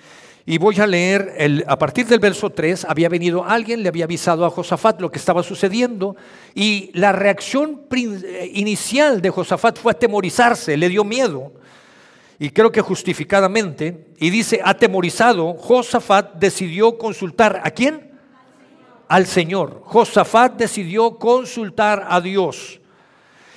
Y 0.46 0.58
voy 0.58 0.78
a 0.78 0.86
leer, 0.86 1.34
el, 1.36 1.64
a 1.66 1.76
partir 1.76 2.06
del 2.06 2.20
verso 2.20 2.50
3, 2.50 2.86
había 2.88 3.08
venido 3.08 3.44
alguien, 3.44 3.82
le 3.82 3.88
había 3.88 4.04
avisado 4.04 4.46
a 4.46 4.50
Josafat 4.50 5.00
lo 5.00 5.10
que 5.10 5.18
estaba 5.18 5.42
sucediendo, 5.42 6.16
y 6.54 6.90
la 6.94 7.12
reacción 7.12 7.82
eh, 7.90 8.50
inicial 8.54 9.20
de 9.20 9.30
Josafat 9.30 9.78
fue 9.78 9.92
atemorizarse, 9.92 10.76
le 10.76 10.88
dio 10.88 11.04
miedo 11.04 11.52
y 12.38 12.50
creo 12.50 12.70
que 12.70 12.82
justificadamente, 12.82 14.08
y 14.18 14.30
dice, 14.30 14.60
atemorizado, 14.62 15.54
Josafat 15.54 16.34
decidió 16.34 16.98
consultar 16.98 17.62
a 17.64 17.70
quién? 17.70 18.12
Al 19.08 19.26
Señor. 19.26 19.80
Josafat 19.84 20.56
decidió 20.56 21.16
consultar 21.16 22.06
a 22.08 22.20
Dios 22.20 22.80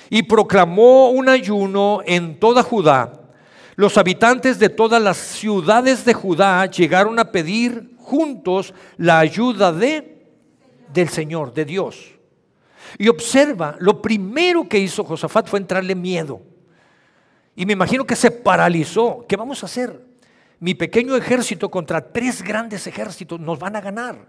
y 0.08 0.22
proclamó 0.22 1.10
un 1.10 1.28
ayuno 1.28 2.00
en 2.06 2.40
toda 2.40 2.62
Judá. 2.62 3.19
Los 3.80 3.96
habitantes 3.96 4.58
de 4.58 4.68
todas 4.68 5.00
las 5.00 5.16
ciudades 5.16 6.04
de 6.04 6.12
Judá 6.12 6.66
llegaron 6.66 7.18
a 7.18 7.32
pedir 7.32 7.94
juntos 7.96 8.74
la 8.98 9.18
ayuda 9.20 9.72
de 9.72 10.22
del 10.92 11.08
Señor, 11.08 11.54
de 11.54 11.64
Dios. 11.64 12.10
Y 12.98 13.08
observa, 13.08 13.76
lo 13.78 14.02
primero 14.02 14.68
que 14.68 14.78
hizo 14.78 15.02
Josafat 15.02 15.48
fue 15.48 15.60
entrarle 15.60 15.94
miedo. 15.94 16.42
Y 17.56 17.64
me 17.64 17.72
imagino 17.72 18.04
que 18.04 18.16
se 18.16 18.30
paralizó. 18.30 19.24
¿Qué 19.26 19.34
vamos 19.34 19.62
a 19.62 19.66
hacer? 19.66 19.98
Mi 20.60 20.74
pequeño 20.74 21.16
ejército 21.16 21.70
contra 21.70 22.12
tres 22.12 22.42
grandes 22.42 22.86
ejércitos 22.86 23.40
nos 23.40 23.58
van 23.58 23.76
a 23.76 23.80
ganar. 23.80 24.26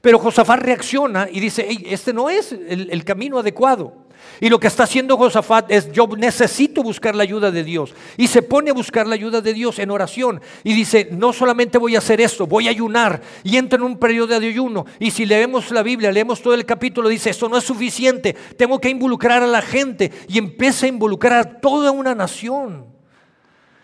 Pero 0.00 0.18
Josafat 0.20 0.60
reacciona 0.60 1.28
y 1.30 1.40
dice, 1.40 1.66
este 1.86 2.12
no 2.12 2.30
es 2.30 2.52
el, 2.52 2.88
el, 2.90 3.04
camino 3.04 3.38
adecuado. 3.38 4.06
Y 4.40 4.48
lo 4.48 4.60
que 4.60 4.68
está 4.68 4.84
haciendo 4.84 5.16
Josafat 5.16 5.72
es, 5.72 5.90
yo 5.90 6.06
necesito 6.16 6.84
buscar 6.84 7.16
la 7.16 7.24
ayuda 7.24 7.50
de 7.50 7.64
Dios. 7.64 7.92
Y 8.16 8.28
se 8.28 8.42
pone 8.42 8.70
a 8.70 8.74
buscar 8.74 9.08
la 9.08 9.16
ayuda 9.16 9.40
de 9.40 9.52
Dios 9.52 9.80
en 9.80 9.90
oración. 9.90 10.40
Y 10.62 10.72
dice, 10.72 11.08
no 11.10 11.32
solamente 11.32 11.78
voy 11.78 11.96
a 11.96 11.98
hacer 11.98 12.20
esto, 12.20 12.46
voy 12.46 12.68
a 12.68 12.70
ayunar. 12.70 13.20
Y 13.42 13.56
entra 13.56 13.76
en 13.76 13.84
un 13.84 13.98
periodo 13.98 14.38
de 14.38 14.46
ayuno. 14.46 14.86
Y 15.00 15.10
si 15.10 15.26
leemos 15.26 15.72
la 15.72 15.82
Biblia, 15.82 16.12
leemos 16.12 16.40
todo 16.40 16.54
el 16.54 16.64
capítulo, 16.64 17.08
dice, 17.08 17.30
esto 17.30 17.48
no 17.48 17.56
es 17.56 17.64
suficiente. 17.64 18.34
Tengo 18.56 18.80
que 18.80 18.88
involucrar 18.88 19.42
a 19.42 19.48
la 19.48 19.62
gente. 19.62 20.12
Y 20.28 20.38
empieza 20.38 20.86
a 20.86 20.90
involucrar 20.90 21.38
a 21.40 21.60
toda 21.60 21.90
una 21.90 22.14
nación. 22.14 22.91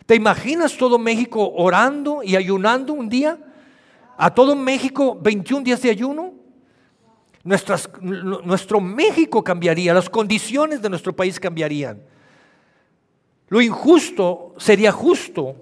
¿Te 0.09 0.15
imaginas 0.15 0.75
todo 0.75 0.99
México 0.99 1.53
orando 1.55 2.23
y 2.23 2.35
ayunando 2.35 2.95
un 2.95 3.11
día? 3.11 3.39
¿A 4.17 4.33
todo 4.35 4.57
México 4.57 5.19
21 5.21 5.63
días 5.63 5.83
de 5.83 5.91
ayuno? 5.91 6.33
nuestro 7.45 8.81
México 8.81 9.45
cambiaría, 9.45 9.93
las 9.93 10.09
condiciones 10.09 10.81
de 10.81 10.89
nuestro 10.89 11.15
país 11.15 11.39
cambiarían. 11.39 12.01
Lo 13.49 13.61
injusto 13.61 14.55
sería 14.57 14.93
justo. 14.93 15.57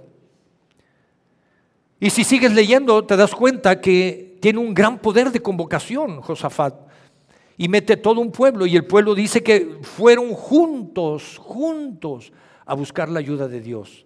Y 1.98 2.10
si 2.10 2.22
sigues 2.22 2.52
leyendo, 2.54 3.04
te 3.04 3.16
das 3.16 3.34
cuenta 3.34 3.80
que 3.80 4.38
tiene 4.40 4.60
un 4.60 4.72
gran 4.72 5.00
poder 5.00 5.32
de 5.32 5.42
convocación, 5.42 6.20
Josafat. 6.20 6.76
Y 7.56 7.68
mete 7.68 7.96
todo 7.96 8.20
un 8.20 8.30
pueblo. 8.30 8.64
Y 8.64 8.76
el 8.76 8.86
pueblo 8.86 9.12
dice 9.16 9.42
que 9.42 9.80
fueron 9.82 10.34
juntos, 10.34 11.36
juntos, 11.36 12.32
a 12.64 12.74
buscar 12.74 13.08
la 13.08 13.18
ayuda 13.18 13.48
de 13.48 13.60
Dios. 13.60 14.05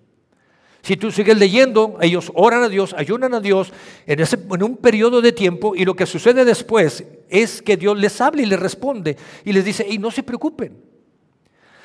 Si 0.82 0.96
tú 0.96 1.10
sigues 1.10 1.38
leyendo, 1.38 1.98
ellos 2.00 2.32
oran 2.34 2.62
a 2.62 2.68
Dios, 2.68 2.94
ayunan 2.96 3.34
a 3.34 3.40
Dios 3.40 3.72
en, 4.06 4.20
ese, 4.20 4.36
en 4.50 4.62
un 4.62 4.76
periodo 4.76 5.20
de 5.20 5.32
tiempo 5.32 5.74
y 5.76 5.84
lo 5.84 5.94
que 5.94 6.06
sucede 6.06 6.44
después 6.44 7.04
es 7.28 7.60
que 7.60 7.76
Dios 7.76 7.98
les 7.98 8.20
habla 8.20 8.42
y 8.42 8.46
les 8.46 8.58
responde 8.58 9.16
y 9.44 9.52
les 9.52 9.64
dice, 9.64 9.86
y 9.88 9.98
no 9.98 10.10
se 10.10 10.22
preocupen. 10.22 10.90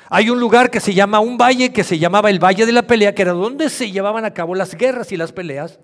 Hay 0.08 0.30
un 0.30 0.38
lugar 0.38 0.70
que 0.70 0.80
se 0.80 0.94
llama 0.94 1.20
un 1.20 1.36
valle, 1.36 1.72
que 1.72 1.82
se 1.82 1.98
llamaba 1.98 2.30
el 2.30 2.42
Valle 2.42 2.64
de 2.64 2.72
la 2.72 2.82
Pelea, 2.82 3.14
que 3.14 3.22
era 3.22 3.32
donde 3.32 3.68
se 3.68 3.90
llevaban 3.90 4.24
a 4.24 4.32
cabo 4.32 4.54
las 4.54 4.74
guerras 4.74 5.10
y 5.10 5.16
las 5.16 5.32
peleas. 5.32 5.80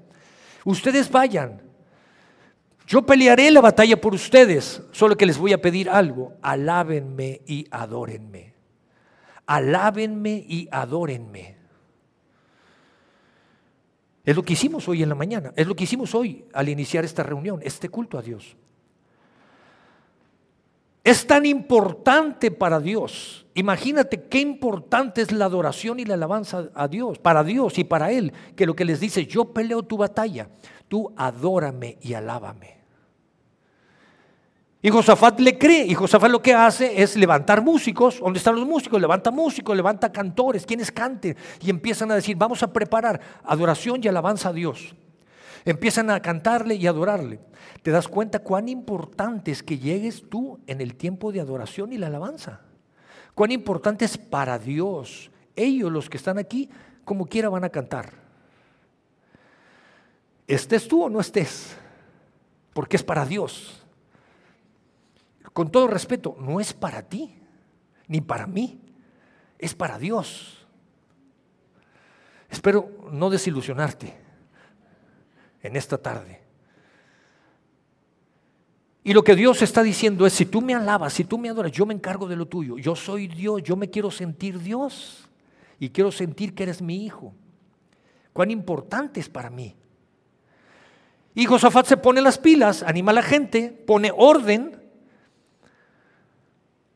Ustedes 0.65 1.11
vayan. 1.11 1.61
Yo 2.87 3.03
pelearé 3.03 3.51
la 3.51 3.61
batalla 3.61 4.01
por 4.01 4.15
ustedes, 4.15 4.83
solo 4.93 5.17
que 5.17 5.27
les 5.27 5.39
voy 5.39 5.53
a 5.53 5.61
pedir 5.61 5.91
algo. 5.91 6.35
Alábenme 6.41 7.41
y 7.47 7.67
adórenme. 7.71 8.55
Alábenme 9.47 10.45
y 10.49 10.69
adórenme. 10.71 11.62
Es 14.25 14.37
lo 14.37 14.43
que 14.43 14.53
hicimos 14.53 14.89
hoy 14.89 15.03
en 15.03 15.09
la 15.09 15.15
mañana, 15.15 15.53
es 15.57 15.67
lo 15.67 15.75
que 15.75 15.85
hicimos 15.85 16.15
hoy 16.15 16.45
al 16.53 16.69
iniciar 16.69 17.05
esta 17.05 17.23
reunión, 17.23 17.61
este 17.63 17.89
culto 17.89 18.19
a 18.19 18.23
Dios. 18.23 18.57
Es 21.05 21.27
tan 21.27 21.45
importante 21.45 22.53
para 22.53 22.79
Dios. 22.79 23.45
Imagínate 23.55 24.29
qué 24.29 24.39
importante 24.39 25.23
es 25.23 25.33
la 25.33 25.47
adoración 25.47 25.99
y 25.99 26.05
la 26.05 26.15
alabanza 26.15 26.71
a 26.75 26.87
Dios, 26.87 27.19
para 27.19 27.43
Dios 27.43 27.77
y 27.79 27.85
para 27.85 28.13
Él, 28.13 28.33
que 28.55 28.67
lo 28.67 28.77
que 28.77 28.85
les 28.85 29.01
dice, 29.01 29.27
yo 29.27 29.53
peleo 29.53 29.83
tu 29.83 29.97
batalla, 29.97 30.49
tú 30.87 31.13
adórame 31.17 31.99
y 32.01 32.15
alábame. 32.15 32.82
Y 34.85 34.91
Josafat 34.91 35.39
le 35.39 35.57
cree, 35.57 35.87
y 35.87 35.95
Josafat 35.95 36.29
lo 36.29 36.43
que 36.43 36.55
hace 36.55 37.01
es 37.01 37.15
levantar 37.15 37.63
músicos. 37.63 38.19
¿Dónde 38.19 38.39
están 38.39 38.57
los 38.57 38.67
músicos? 38.67 39.01
Levanta 39.01 39.31
músicos, 39.31 39.77
levanta 39.77 40.11
cantores, 40.11 40.67
quienes 40.67 40.91
canten. 40.91 41.37
Y 41.61 41.71
empiezan 41.71 42.11
a 42.11 42.17
decir, 42.17 42.37
vamos 42.37 42.65
a 42.65 42.73
preparar 42.73 43.21
adoración 43.45 44.01
y 44.03 44.09
alabanza 44.09 44.49
a 44.49 44.53
Dios. 44.53 44.97
Empiezan 45.65 46.11
a 46.11 46.21
cantarle 46.21 46.75
y 46.75 46.89
adorarle. 46.89 47.39
¿Te 47.83 47.93
das 47.93 48.09
cuenta 48.09 48.41
cuán 48.41 48.69
importante 48.69 49.53
es 49.53 49.63
que 49.63 49.79
llegues 49.79 50.29
tú 50.29 50.59
en 50.67 50.81
el 50.81 50.97
tiempo 50.97 51.31
de 51.31 51.41
adoración 51.41 51.93
y 51.93 51.99
la 51.99 52.09
alabanza? 52.09 52.63
Cuán 53.37 53.53
importante 53.53 54.05
es 54.05 54.19
para 54.19 54.59
Dios. 54.59 55.31
Ellos, 55.55 55.93
los 55.93 56.11
que 56.11 56.17
están 56.17 56.39
aquí, 56.39 56.69
como 57.05 57.27
quiera 57.27 57.49
van 57.49 57.63
a 57.63 57.69
cantar. 57.69 58.11
Estés 60.49 60.89
tú 60.89 61.05
o 61.05 61.09
no 61.09 61.21
estés, 61.21 61.77
porque 62.73 62.97
es 62.97 63.05
para 63.05 63.25
Dios 63.25 63.82
con 65.53 65.71
todo 65.71 65.87
respeto, 65.87 66.37
no 66.41 66.61
es 66.61 66.73
para 66.73 67.03
ti, 67.03 67.35
ni 68.09 68.21
para 68.21 68.47
mí, 68.47 68.81
es 69.59 69.75
para 69.75 69.99
Dios. 69.99 70.67
Espero 72.49 72.91
no 73.11 73.31
desilusionarte 73.31 74.15
en 75.63 75.77
esta 75.77 75.99
tarde. 75.99 76.41
Y 79.05 79.15
lo 79.15 79.25
que 79.25 79.35
Dios 79.35 79.63
está 79.63 79.83
diciendo 79.83 80.27
es, 80.27 80.33
si 80.33 80.47
tú 80.47 80.61
me 80.61 80.75
alabas, 80.75 81.13
si 81.13 81.25
tú 81.25 81.37
me 81.39 81.49
adoras, 81.49 81.73
yo 81.73 81.87
me 81.87 81.95
encargo 81.95 82.29
de 82.29 82.37
lo 82.37 82.47
tuyo. 82.47 82.79
Yo 82.79 82.95
soy 82.95 83.27
Dios, 83.27 83.63
yo 83.63 83.75
me 83.75 83.91
quiero 83.91 84.11
sentir 84.11 84.61
Dios 84.61 85.29
y 85.81 85.91
quiero 85.91 86.13
sentir 86.13 86.55
que 86.55 86.63
eres 86.63 86.81
mi 86.81 87.05
hijo. 87.05 87.35
Cuán 88.33 88.51
importante 88.51 89.19
es 89.19 89.29
para 89.29 89.51
mí. 89.51 89.75
Y 91.35 91.47
Josafat 91.47 91.87
se 91.87 91.97
pone 91.97 92.21
las 92.21 92.39
pilas, 92.39 92.83
anima 92.83 93.11
a 93.11 93.15
la 93.15 93.23
gente, 93.23 93.71
pone 93.87 94.13
orden 94.15 94.82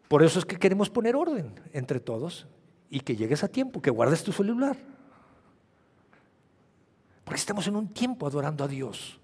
por 0.08 0.22
eso 0.22 0.38
es 0.38 0.44
que 0.44 0.58
queremos 0.58 0.90
poner 0.90 1.16
orden 1.16 1.60
entre 1.72 2.00
todos 2.00 2.46
y 2.90 3.00
que 3.00 3.16
llegues 3.16 3.42
a 3.42 3.48
tiempo, 3.48 3.82
que 3.82 3.90
guardes 3.90 4.22
tu 4.22 4.32
celular. 4.32 4.76
Porque 7.24 7.40
estamos 7.40 7.66
en 7.66 7.76
un 7.76 7.88
tiempo 7.88 8.26
adorando 8.26 8.62
a 8.62 8.68
Dios. 8.68 9.18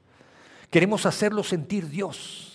Queremos 0.71 1.07
hacerlo 1.07 1.45
sentir 1.45 1.89
Dios. 1.89 2.52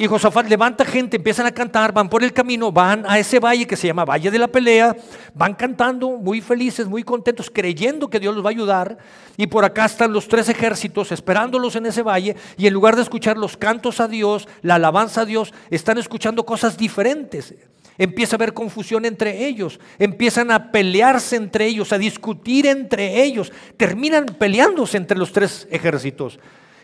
Y 0.00 0.06
Josafat 0.06 0.48
levanta 0.48 0.82
gente, 0.86 1.18
empiezan 1.18 1.44
a 1.44 1.52
cantar, 1.52 1.92
van 1.92 2.08
por 2.08 2.24
el 2.24 2.32
camino, 2.32 2.72
van 2.72 3.04
a 3.06 3.18
ese 3.18 3.38
valle 3.38 3.66
que 3.66 3.76
se 3.76 3.86
llama 3.86 4.06
Valle 4.06 4.30
de 4.30 4.38
la 4.38 4.48
Pelea, 4.48 4.96
van 5.34 5.52
cantando 5.52 6.12
muy 6.12 6.40
felices, 6.40 6.86
muy 6.86 7.02
contentos, 7.02 7.50
creyendo 7.52 8.08
que 8.08 8.18
Dios 8.18 8.34
los 8.34 8.42
va 8.42 8.48
a 8.48 8.52
ayudar. 8.52 8.96
Y 9.36 9.46
por 9.46 9.62
acá 9.62 9.84
están 9.84 10.14
los 10.14 10.26
tres 10.26 10.48
ejércitos 10.48 11.12
esperándolos 11.12 11.76
en 11.76 11.84
ese 11.84 12.00
valle 12.00 12.34
y 12.56 12.66
en 12.66 12.72
lugar 12.72 12.96
de 12.96 13.02
escuchar 13.02 13.36
los 13.36 13.58
cantos 13.58 14.00
a 14.00 14.08
Dios, 14.08 14.48
la 14.62 14.76
alabanza 14.76 15.20
a 15.20 15.26
Dios, 15.26 15.52
están 15.68 15.98
escuchando 15.98 16.46
cosas 16.46 16.78
diferentes. 16.78 17.54
Empieza 17.98 18.36
a 18.36 18.38
haber 18.38 18.54
confusión 18.54 19.04
entre 19.04 19.44
ellos, 19.44 19.80
empiezan 19.98 20.50
a 20.50 20.72
pelearse 20.72 21.36
entre 21.36 21.66
ellos, 21.66 21.92
a 21.92 21.98
discutir 21.98 22.64
entre 22.64 23.22
ellos, 23.22 23.52
terminan 23.76 24.24
peleándose 24.24 24.96
entre 24.96 25.18
los 25.18 25.30
tres 25.30 25.68
ejércitos 25.70 26.38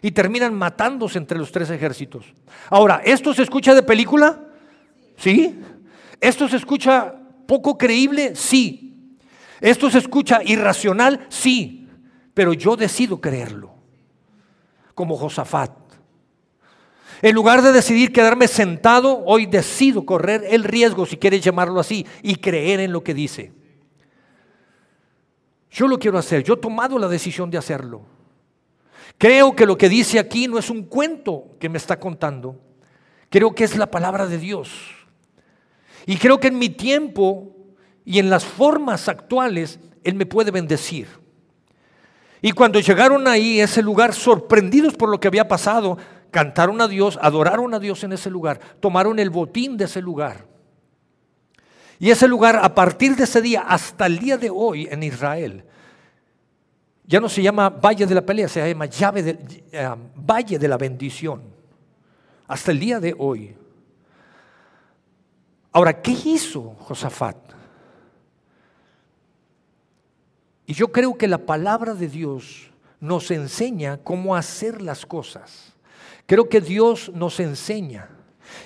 y 0.06 0.12
terminan 0.12 0.54
matándose 0.54 1.18
entre 1.18 1.36
los 1.36 1.50
tres 1.50 1.68
ejércitos. 1.68 2.32
Ahora, 2.70 3.02
¿esto 3.04 3.34
se 3.34 3.42
escucha 3.42 3.74
de 3.74 3.82
película? 3.82 4.40
¿Sí? 5.16 5.58
¿Esto 6.20 6.48
se 6.48 6.58
escucha 6.58 7.12
poco 7.48 7.76
creíble? 7.76 8.36
Sí. 8.36 9.18
¿Esto 9.60 9.90
se 9.90 9.98
escucha 9.98 10.44
irracional? 10.44 11.26
Sí. 11.28 11.88
Pero 12.34 12.52
yo 12.52 12.76
decido 12.76 13.20
creerlo, 13.20 13.74
como 14.94 15.16
Josafat. 15.16 15.72
En 17.20 17.34
lugar 17.34 17.60
de 17.62 17.72
decidir 17.72 18.12
quedarme 18.12 18.46
sentado, 18.46 19.24
hoy 19.24 19.46
decido 19.46 20.06
correr 20.06 20.44
el 20.48 20.62
riesgo, 20.62 21.04
si 21.04 21.16
quieres 21.16 21.40
llamarlo 21.40 21.80
así, 21.80 22.06
y 22.22 22.36
creer 22.36 22.78
en 22.78 22.92
lo 22.92 23.02
que 23.02 23.12
dice. 23.12 23.52
Yo 25.68 25.88
lo 25.88 25.98
quiero 25.98 26.16
hacer, 26.16 26.44
yo 26.44 26.54
he 26.54 26.58
tomado 26.58 26.96
la 26.96 27.08
decisión 27.08 27.50
de 27.50 27.58
hacerlo. 27.58 28.14
Creo 29.18 29.56
que 29.56 29.66
lo 29.66 29.78
que 29.78 29.88
dice 29.88 30.18
aquí 30.18 30.48
no 30.48 30.58
es 30.58 30.70
un 30.70 30.84
cuento 30.84 31.56
que 31.58 31.68
me 31.68 31.78
está 31.78 31.98
contando, 31.98 32.60
creo 33.30 33.54
que 33.54 33.64
es 33.64 33.76
la 33.76 33.90
palabra 33.90 34.26
de 34.26 34.38
Dios. 34.38 34.70
Y 36.06 36.16
creo 36.16 36.38
que 36.38 36.48
en 36.48 36.58
mi 36.58 36.68
tiempo 36.68 37.56
y 38.04 38.18
en 38.18 38.30
las 38.30 38.44
formas 38.44 39.08
actuales, 39.08 39.80
Él 40.04 40.14
me 40.14 40.26
puede 40.26 40.50
bendecir. 40.50 41.08
Y 42.40 42.52
cuando 42.52 42.78
llegaron 42.78 43.26
ahí, 43.26 43.60
ese 43.60 43.82
lugar, 43.82 44.14
sorprendidos 44.14 44.94
por 44.94 45.08
lo 45.08 45.18
que 45.18 45.26
había 45.28 45.48
pasado, 45.48 45.98
cantaron 46.30 46.80
a 46.80 46.86
Dios, 46.86 47.18
adoraron 47.22 47.74
a 47.74 47.80
Dios 47.80 48.04
en 48.04 48.12
ese 48.12 48.30
lugar, 48.30 48.60
tomaron 48.80 49.18
el 49.18 49.30
botín 49.30 49.76
de 49.76 49.86
ese 49.86 50.00
lugar. 50.00 50.46
Y 51.98 52.10
ese 52.10 52.28
lugar, 52.28 52.60
a 52.62 52.74
partir 52.74 53.16
de 53.16 53.24
ese 53.24 53.40
día 53.40 53.62
hasta 53.62 54.06
el 54.06 54.18
día 54.18 54.36
de 54.36 54.50
hoy 54.50 54.86
en 54.90 55.02
Israel, 55.02 55.64
ya 57.06 57.20
no 57.20 57.28
se 57.28 57.42
llama 57.42 57.68
Valle 57.68 58.06
de 58.06 58.14
la 58.14 58.22
Pelea, 58.22 58.48
se 58.48 58.68
llama 58.68 58.86
llave 58.86 59.38
eh, 59.70 59.94
Valle 60.16 60.58
de 60.58 60.68
la 60.68 60.76
Bendición. 60.76 61.42
Hasta 62.48 62.72
el 62.72 62.80
día 62.80 63.00
de 63.00 63.14
hoy. 63.16 63.56
Ahora, 65.72 66.00
¿qué 66.00 66.12
hizo 66.12 66.74
Josafat? 66.80 67.36
Y 70.66 70.74
yo 70.74 70.90
creo 70.90 71.16
que 71.16 71.28
la 71.28 71.38
palabra 71.38 71.94
de 71.94 72.08
Dios 72.08 72.70
nos 72.98 73.30
enseña 73.30 73.98
cómo 73.98 74.34
hacer 74.34 74.82
las 74.82 75.06
cosas. 75.06 75.74
Creo 76.26 76.48
que 76.48 76.60
Dios 76.60 77.12
nos 77.14 77.38
enseña. 77.38 78.08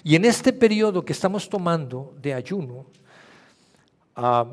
Y 0.02 0.14
en 0.14 0.24
este 0.24 0.52
periodo 0.52 1.04
que 1.04 1.12
estamos 1.12 1.48
tomando 1.48 2.14
de 2.20 2.32
ayuno, 2.32 2.86
uh, 4.16 4.46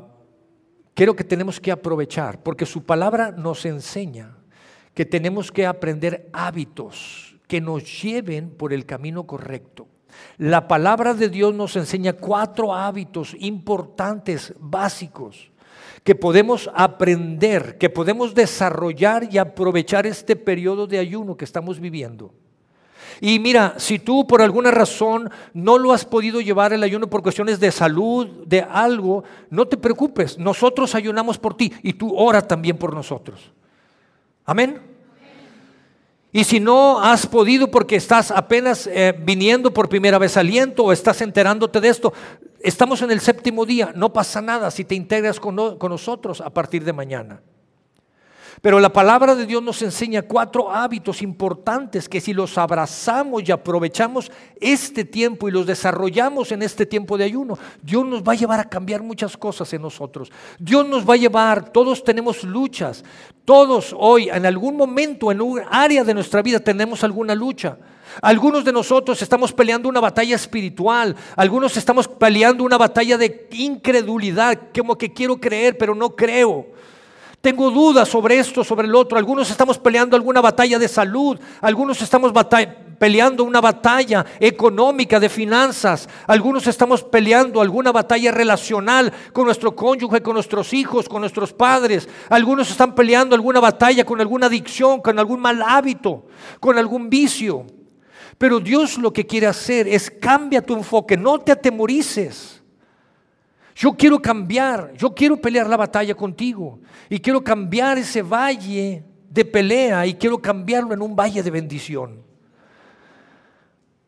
creo 0.98 1.14
que 1.14 1.22
tenemos 1.22 1.60
que 1.60 1.70
aprovechar, 1.70 2.42
porque 2.42 2.66
su 2.66 2.82
palabra 2.82 3.30
nos 3.30 3.64
enseña 3.64 4.36
que 4.94 5.06
tenemos 5.06 5.52
que 5.52 5.64
aprender 5.64 6.28
hábitos 6.32 7.36
que 7.46 7.60
nos 7.60 8.02
lleven 8.02 8.50
por 8.50 8.72
el 8.72 8.84
camino 8.84 9.24
correcto. 9.24 9.86
La 10.38 10.66
palabra 10.66 11.14
de 11.14 11.28
Dios 11.28 11.54
nos 11.54 11.76
enseña 11.76 12.14
cuatro 12.14 12.74
hábitos 12.74 13.36
importantes, 13.38 14.52
básicos, 14.58 15.52
que 16.02 16.16
podemos 16.16 16.68
aprender, 16.74 17.78
que 17.78 17.90
podemos 17.90 18.34
desarrollar 18.34 19.28
y 19.30 19.38
aprovechar 19.38 20.04
este 20.04 20.34
periodo 20.34 20.88
de 20.88 20.98
ayuno 20.98 21.36
que 21.36 21.44
estamos 21.44 21.78
viviendo. 21.78 22.34
Y 23.20 23.38
mira, 23.38 23.74
si 23.78 23.98
tú 23.98 24.26
por 24.26 24.42
alguna 24.42 24.70
razón 24.70 25.30
no 25.54 25.78
lo 25.78 25.92
has 25.92 26.04
podido 26.04 26.40
llevar 26.40 26.72
el 26.72 26.82
ayuno 26.82 27.08
por 27.08 27.22
cuestiones 27.22 27.60
de 27.60 27.72
salud, 27.72 28.28
de 28.46 28.60
algo, 28.62 29.24
no 29.50 29.66
te 29.66 29.76
preocupes, 29.76 30.38
nosotros 30.38 30.94
ayunamos 30.94 31.38
por 31.38 31.56
ti 31.56 31.72
y 31.82 31.92
tú 31.94 32.14
ora 32.16 32.42
también 32.42 32.76
por 32.76 32.94
nosotros. 32.94 33.52
Amén. 34.44 34.80
Y 36.30 36.44
si 36.44 36.60
no 36.60 37.00
has 37.00 37.26
podido 37.26 37.70
porque 37.70 37.96
estás 37.96 38.30
apenas 38.30 38.86
eh, 38.86 39.14
viniendo 39.18 39.72
por 39.72 39.88
primera 39.88 40.18
vez 40.18 40.36
aliento 40.36 40.84
o 40.84 40.92
estás 40.92 41.22
enterándote 41.22 41.80
de 41.80 41.88
esto, 41.88 42.12
Estamos 42.60 43.02
en 43.02 43.12
el 43.12 43.20
séptimo 43.20 43.64
día, 43.64 43.92
no 43.94 44.12
pasa 44.12 44.42
nada 44.42 44.70
si 44.70 44.84
te 44.84 44.94
integras 44.94 45.38
con, 45.38 45.54
nosotros 45.54 46.40
a 46.40 46.50
partir 46.50 46.84
de 46.84 46.92
mañana. 46.92 47.40
Pero 48.60 48.80
la 48.80 48.92
palabra 48.92 49.34
de 49.34 49.46
Dios 49.46 49.62
nos 49.62 49.80
enseña 49.82 50.22
cuatro 50.22 50.70
hábitos 50.70 51.22
importantes 51.22 52.08
que 52.08 52.20
si 52.20 52.32
los 52.32 52.58
abrazamos 52.58 53.42
y 53.46 53.52
aprovechamos 53.52 54.32
este 54.60 55.04
tiempo 55.04 55.48
y 55.48 55.52
los 55.52 55.66
desarrollamos 55.66 56.50
en 56.50 56.62
este 56.62 56.84
tiempo 56.84 57.16
de 57.16 57.24
ayuno, 57.24 57.58
Dios 57.82 58.04
nos 58.04 58.22
va 58.22 58.32
a 58.32 58.36
llevar 58.36 58.60
a 58.60 58.68
cambiar 58.68 59.02
muchas 59.02 59.36
cosas 59.36 59.72
en 59.72 59.82
nosotros. 59.82 60.30
Dios 60.58 60.86
nos 60.88 61.08
va 61.08 61.14
a 61.14 61.18
llevar, 61.18 61.70
todos 61.70 62.02
tenemos 62.02 62.42
luchas, 62.42 63.04
todos 63.44 63.94
hoy 63.96 64.28
en 64.28 64.44
algún 64.44 64.76
momento, 64.76 65.30
en 65.30 65.40
un 65.40 65.60
área 65.70 66.02
de 66.02 66.14
nuestra 66.14 66.42
vida 66.42 66.58
tenemos 66.58 67.04
alguna 67.04 67.34
lucha. 67.34 67.78
Algunos 68.22 68.64
de 68.64 68.72
nosotros 68.72 69.20
estamos 69.22 69.52
peleando 69.52 69.88
una 69.88 70.00
batalla 70.00 70.34
espiritual, 70.34 71.14
algunos 71.36 71.76
estamos 71.76 72.08
peleando 72.08 72.64
una 72.64 72.78
batalla 72.78 73.16
de 73.16 73.48
incredulidad, 73.52 74.58
como 74.74 74.96
que 74.96 75.12
quiero 75.12 75.38
creer, 75.38 75.78
pero 75.78 75.94
no 75.94 76.16
creo. 76.16 76.77
Tengo 77.40 77.70
dudas 77.70 78.08
sobre 78.08 78.38
esto, 78.38 78.64
sobre 78.64 78.88
el 78.88 78.94
otro. 78.96 79.16
Algunos 79.16 79.50
estamos 79.50 79.78
peleando 79.78 80.16
alguna 80.16 80.40
batalla 80.40 80.78
de 80.78 80.88
salud, 80.88 81.38
algunos 81.60 82.02
estamos 82.02 82.32
peleando 82.98 83.44
una 83.44 83.60
batalla 83.60 84.26
económica 84.40 85.20
de 85.20 85.28
finanzas, 85.28 86.08
algunos 86.26 86.66
estamos 86.66 87.04
peleando 87.04 87.60
alguna 87.60 87.92
batalla 87.92 88.32
relacional 88.32 89.12
con 89.32 89.44
nuestro 89.44 89.76
cónyuge, 89.76 90.20
con 90.20 90.34
nuestros 90.34 90.74
hijos, 90.74 91.08
con 91.08 91.20
nuestros 91.20 91.52
padres. 91.52 92.08
Algunos 92.28 92.70
están 92.70 92.96
peleando 92.96 93.36
alguna 93.36 93.60
batalla 93.60 94.04
con 94.04 94.20
alguna 94.20 94.46
adicción, 94.46 95.00
con 95.00 95.16
algún 95.16 95.40
mal 95.40 95.62
hábito, 95.62 96.26
con 96.58 96.76
algún 96.76 97.08
vicio. 97.08 97.66
Pero 98.36 98.58
Dios 98.58 98.98
lo 98.98 99.12
que 99.12 99.26
quiere 99.26 99.46
hacer 99.46 99.86
es 99.86 100.10
cambia 100.10 100.60
tu 100.60 100.74
enfoque, 100.74 101.16
no 101.16 101.38
te 101.38 101.52
atemorices. 101.52 102.57
Yo 103.78 103.92
quiero 103.92 104.20
cambiar, 104.20 104.92
yo 104.96 105.14
quiero 105.14 105.36
pelear 105.36 105.68
la 105.68 105.76
batalla 105.76 106.12
contigo 106.16 106.80
y 107.08 107.20
quiero 107.20 107.44
cambiar 107.44 107.96
ese 107.96 108.22
valle 108.22 109.04
de 109.30 109.44
pelea 109.44 110.04
y 110.04 110.14
quiero 110.14 110.38
cambiarlo 110.38 110.92
en 110.92 111.00
un 111.00 111.14
valle 111.14 111.44
de 111.44 111.50
bendición. 111.52 112.20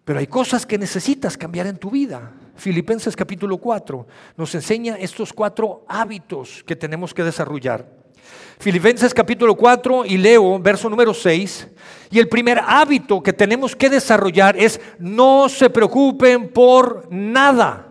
Pero 0.05 0.19
hay 0.19 0.27
cosas 0.27 0.67
que 0.67 0.77
necesitas 0.77 1.37
cambiar 1.37 1.69
en 1.69 1.77
tu 1.77 1.89
vida. 1.89 2.33
Filipenses 2.57 3.15
capítulo 3.15 3.59
4 3.59 4.09
nos 4.37 4.53
enseña 4.57 4.97
estos 4.97 5.33
cuatro 5.33 5.85
hábitos 5.87 6.65
que 6.65 6.75
tenemos 6.75 7.15
que 7.15 7.23
desarrollar. 7.23 7.89
Filipenses 8.59 9.15
capítulo 9.15 9.55
4 9.55 10.05
y 10.05 10.17
leo 10.17 10.59
verso 10.59 10.91
número 10.91 11.15
6. 11.15 11.69
Y 12.11 12.19
el 12.19 12.29
primer 12.29 12.59
hábito 12.59 13.23
que 13.23 13.33
tenemos 13.33 13.77
que 13.77 13.89
desarrollar 13.89 14.57
es 14.57 14.81
no 14.99 15.49
se 15.49 15.71
preocupen 15.71 16.49
por 16.49 17.07
nada. 17.09 17.90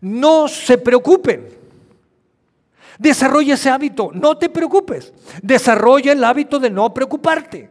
No 0.00 0.48
se 0.48 0.78
preocupen. 0.78 1.48
Desarrolla 2.98 3.54
ese 3.54 3.70
hábito, 3.70 4.10
no 4.14 4.38
te 4.38 4.48
preocupes. 4.48 5.12
Desarrolla 5.42 6.12
el 6.12 6.24
hábito 6.24 6.58
de 6.58 6.70
no 6.70 6.92
preocuparte. 6.94 7.70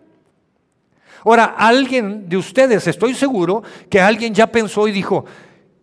Ahora, 1.24 1.56
alguien 1.58 2.30
de 2.30 2.38
ustedes, 2.38 2.86
estoy 2.88 3.16
seguro 3.16 3.64
que 3.90 4.00
alguien 4.00 4.34
ya 4.34 4.46
pensó 4.48 4.88
y 4.88 4.92
dijo, 4.92 5.26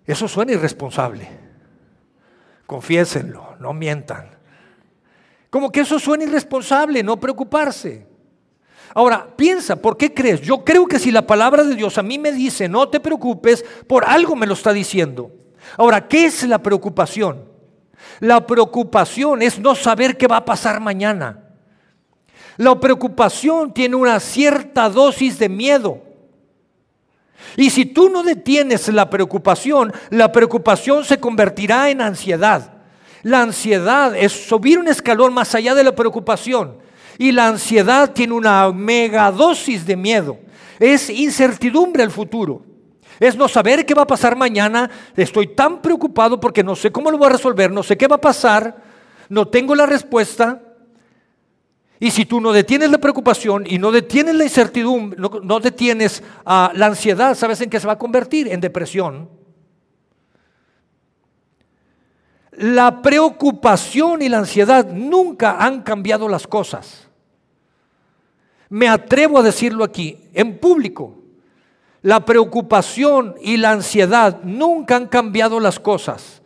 eso 0.06 0.28
suena 0.28 0.52
irresponsable. 0.52 1.28
Confiésenlo, 2.66 3.56
no 3.58 3.72
mientan. 3.72 4.30
Como 5.50 5.70
que 5.70 5.80
eso 5.80 5.98
suena 5.98 6.24
irresponsable, 6.24 7.02
no 7.02 7.18
preocuparse. 7.18 8.06
Ahora, 8.94 9.26
piensa, 9.36 9.76
¿por 9.76 9.96
qué 9.96 10.14
crees? 10.14 10.40
Yo 10.40 10.64
creo 10.64 10.86
que 10.86 10.98
si 10.98 11.10
la 11.10 11.26
palabra 11.26 11.64
de 11.64 11.74
Dios 11.74 11.98
a 11.98 12.02
mí 12.02 12.18
me 12.18 12.30
dice, 12.30 12.68
no 12.68 12.88
te 12.88 13.00
preocupes, 13.00 13.64
por 13.88 14.04
algo 14.04 14.36
me 14.36 14.46
lo 14.46 14.54
está 14.54 14.72
diciendo. 14.72 15.32
Ahora, 15.76 16.06
¿qué 16.06 16.26
es 16.26 16.42
la 16.44 16.62
preocupación? 16.62 17.44
La 18.20 18.46
preocupación 18.46 19.42
es 19.42 19.58
no 19.58 19.74
saber 19.74 20.16
qué 20.16 20.26
va 20.26 20.38
a 20.38 20.44
pasar 20.44 20.80
mañana. 20.80 21.38
La 22.56 22.78
preocupación 22.78 23.72
tiene 23.72 23.96
una 23.96 24.20
cierta 24.20 24.88
dosis 24.88 25.38
de 25.38 25.48
miedo. 25.48 26.02
Y 27.56 27.70
si 27.70 27.86
tú 27.86 28.08
no 28.08 28.22
detienes 28.22 28.88
la 28.88 29.10
preocupación, 29.10 29.92
la 30.10 30.30
preocupación 30.30 31.04
se 31.04 31.18
convertirá 31.18 31.90
en 31.90 32.00
ansiedad. 32.00 32.72
La 33.22 33.42
ansiedad 33.42 34.16
es 34.16 34.32
subir 34.32 34.78
un 34.78 34.88
escalón 34.88 35.32
más 35.34 35.54
allá 35.54 35.74
de 35.74 35.84
la 35.84 35.94
preocupación. 35.94 36.78
Y 37.18 37.32
la 37.32 37.48
ansiedad 37.48 38.12
tiene 38.12 38.34
una 38.34 38.70
megadosis 38.72 39.86
de 39.86 39.96
miedo. 39.96 40.38
Es 40.78 41.10
incertidumbre 41.10 42.02
al 42.02 42.10
futuro. 42.10 42.71
Es 43.20 43.36
no 43.36 43.48
saber 43.48 43.86
qué 43.86 43.94
va 43.94 44.02
a 44.02 44.06
pasar 44.06 44.36
mañana. 44.36 44.90
Estoy 45.16 45.48
tan 45.48 45.80
preocupado 45.80 46.40
porque 46.40 46.64
no 46.64 46.76
sé 46.76 46.90
cómo 46.90 47.10
lo 47.10 47.18
voy 47.18 47.26
a 47.26 47.32
resolver, 47.32 47.70
no 47.70 47.82
sé 47.82 47.96
qué 47.96 48.06
va 48.06 48.16
a 48.16 48.20
pasar, 48.20 48.76
no 49.28 49.48
tengo 49.48 49.74
la 49.74 49.86
respuesta. 49.86 50.60
Y 52.00 52.10
si 52.10 52.24
tú 52.24 52.40
no 52.40 52.52
detienes 52.52 52.90
la 52.90 52.98
preocupación 52.98 53.64
y 53.66 53.78
no 53.78 53.92
detienes 53.92 54.34
la 54.34 54.44
incertidumbre, 54.44 55.20
no, 55.42 55.60
detienes 55.60 56.22
ah, 56.44 56.72
la 56.74 56.86
ansiedad, 56.86 57.36
¿sabes 57.36 57.60
en 57.60 57.70
qué 57.70 57.78
se 57.78 57.86
va 57.86 57.92
a 57.92 57.98
convertir? 57.98 58.48
En 58.48 58.60
depresión 58.60 59.28
La 62.52 63.00
preocupación 63.00 64.20
y 64.20 64.28
la 64.28 64.38
ansiedad 64.38 64.86
nunca 64.92 65.56
han 65.58 65.82
cambiado 65.82 66.28
las 66.28 66.46
cosas. 66.46 67.08
Me 68.68 68.88
atrevo 68.88 69.38
a 69.38 69.42
decirlo 69.42 69.84
aquí, 69.84 70.18
en 70.34 70.58
público. 70.58 71.21
La 72.02 72.24
preocupación 72.24 73.36
y 73.40 73.56
la 73.56 73.70
ansiedad 73.70 74.40
nunca 74.42 74.96
han 74.96 75.06
cambiado 75.06 75.60
las 75.60 75.78
cosas. 75.78 76.42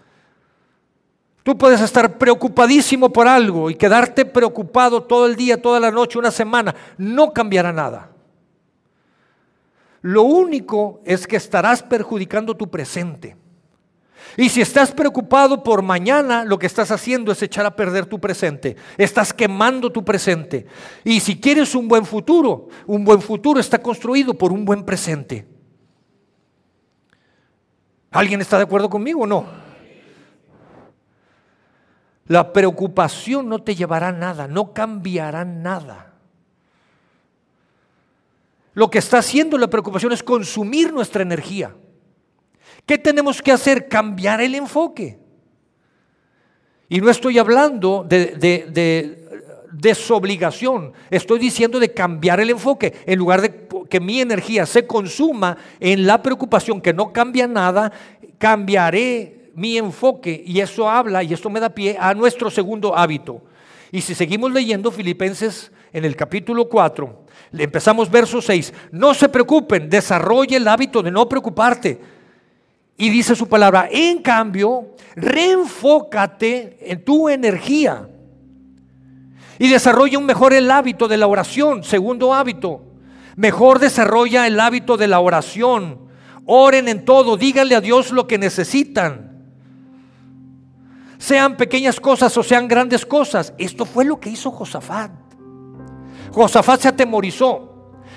Tú 1.42 1.56
puedes 1.56 1.80
estar 1.80 2.18
preocupadísimo 2.18 3.10
por 3.10 3.28
algo 3.28 3.70
y 3.70 3.74
quedarte 3.74 4.24
preocupado 4.24 5.02
todo 5.04 5.26
el 5.26 5.36
día, 5.36 5.62
toda 5.62 5.80
la 5.80 5.90
noche, 5.90 6.18
una 6.18 6.30
semana. 6.30 6.74
No 6.98 7.32
cambiará 7.32 7.72
nada. 7.72 8.10
Lo 10.02 10.22
único 10.22 11.00
es 11.04 11.26
que 11.26 11.36
estarás 11.36 11.82
perjudicando 11.82 12.56
tu 12.56 12.68
presente. 12.68 13.36
Y 14.36 14.50
si 14.50 14.60
estás 14.60 14.92
preocupado 14.92 15.62
por 15.62 15.80
mañana, 15.80 16.44
lo 16.44 16.58
que 16.58 16.66
estás 16.66 16.90
haciendo 16.90 17.32
es 17.32 17.42
echar 17.42 17.64
a 17.64 17.74
perder 17.74 18.04
tu 18.04 18.20
presente. 18.20 18.76
Estás 18.98 19.32
quemando 19.32 19.90
tu 19.90 20.04
presente. 20.04 20.66
Y 21.04 21.20
si 21.20 21.40
quieres 21.40 21.74
un 21.74 21.88
buen 21.88 22.04
futuro, 22.04 22.68
un 22.86 23.04
buen 23.04 23.22
futuro 23.22 23.58
está 23.58 23.80
construido 23.80 24.34
por 24.34 24.52
un 24.52 24.66
buen 24.66 24.84
presente. 24.84 25.46
¿Alguien 28.10 28.42
está 28.42 28.58
de 28.58 28.64
acuerdo 28.64 28.90
conmigo 28.90 29.22
o 29.22 29.26
no? 29.26 29.46
La 32.26 32.52
preocupación 32.52 33.48
no 33.48 33.62
te 33.62 33.74
llevará 33.74 34.08
a 34.08 34.12
nada, 34.12 34.48
no 34.48 34.74
cambiará 34.74 35.46
nada. 35.46 36.12
Lo 38.74 38.90
que 38.90 38.98
está 38.98 39.18
haciendo 39.18 39.56
la 39.56 39.70
preocupación 39.70 40.12
es 40.12 40.22
consumir 40.22 40.92
nuestra 40.92 41.22
energía. 41.22 41.74
¿Qué 42.86 42.96
tenemos 42.96 43.42
que 43.42 43.50
hacer? 43.50 43.88
Cambiar 43.88 44.40
el 44.40 44.54
enfoque. 44.54 45.18
Y 46.88 47.00
no 47.00 47.10
estoy 47.10 47.36
hablando 47.36 48.06
de, 48.08 48.26
de, 48.36 49.26
desobligación, 49.72 50.92
estoy 51.10 51.40
diciendo 51.40 51.80
de 51.80 51.92
cambiar 51.92 52.38
el 52.38 52.50
enfoque. 52.50 52.94
En 53.04 53.18
lugar 53.18 53.42
de 53.42 53.66
que 53.90 53.98
mi 53.98 54.20
energía 54.20 54.64
se 54.66 54.86
consuma 54.86 55.56
en 55.80 56.06
la 56.06 56.22
preocupación 56.22 56.80
que 56.80 56.94
no 56.94 57.12
cambia 57.12 57.48
nada, 57.48 57.92
cambiaré 58.38 59.50
mi 59.54 59.76
enfoque. 59.76 60.44
Y 60.46 60.60
eso 60.60 60.88
habla, 60.88 61.24
y 61.24 61.34
esto 61.34 61.50
me 61.50 61.58
da 61.58 61.70
pie 61.70 61.96
a 61.98 62.14
nuestro 62.14 62.50
segundo 62.50 62.96
hábito. 62.96 63.42
Y 63.90 64.00
si 64.00 64.14
seguimos 64.14 64.52
leyendo 64.52 64.92
Filipenses 64.92 65.72
en 65.92 66.04
el 66.04 66.14
capítulo 66.14 66.68
4, 66.68 67.24
empezamos 67.52 68.08
verso 68.08 68.40
6, 68.40 68.72
no 68.92 69.12
se 69.12 69.28
preocupen, 69.28 69.90
desarrolle 69.90 70.56
el 70.56 70.68
hábito 70.68 71.02
de 71.02 71.10
no 71.10 71.28
preocuparte 71.28 72.15
y 72.96 73.10
dice 73.10 73.36
su 73.36 73.48
palabra, 73.48 73.88
en 73.90 74.22
cambio, 74.22 74.94
reenfócate 75.14 76.78
en 76.80 77.04
tu 77.04 77.28
energía 77.28 78.08
y 79.58 79.68
desarrolla 79.68 80.18
un 80.18 80.24
mejor 80.26 80.54
el 80.54 80.70
hábito 80.70 81.06
de 81.08 81.16
la 81.16 81.26
oración. 81.26 81.84
Segundo 81.84 82.32
hábito, 82.32 82.82
mejor 83.36 83.78
desarrolla 83.78 84.46
el 84.46 84.58
hábito 84.58 84.96
de 84.96 85.08
la 85.08 85.20
oración. 85.20 86.06
Oren 86.46 86.88
en 86.88 87.04
todo, 87.04 87.36
díganle 87.36 87.74
a 87.74 87.80
Dios 87.80 88.12
lo 88.12 88.26
que 88.26 88.38
necesitan. 88.38 89.26
Sean 91.18 91.56
pequeñas 91.56 91.98
cosas 91.98 92.36
o 92.36 92.42
sean 92.42 92.68
grandes 92.68 93.04
cosas. 93.04 93.52
Esto 93.58 93.84
fue 93.84 94.04
lo 94.04 94.20
que 94.20 94.30
hizo 94.30 94.50
Josafat. 94.50 95.10
Josafat 96.32 96.80
se 96.80 96.88
atemorizó. 96.88 97.72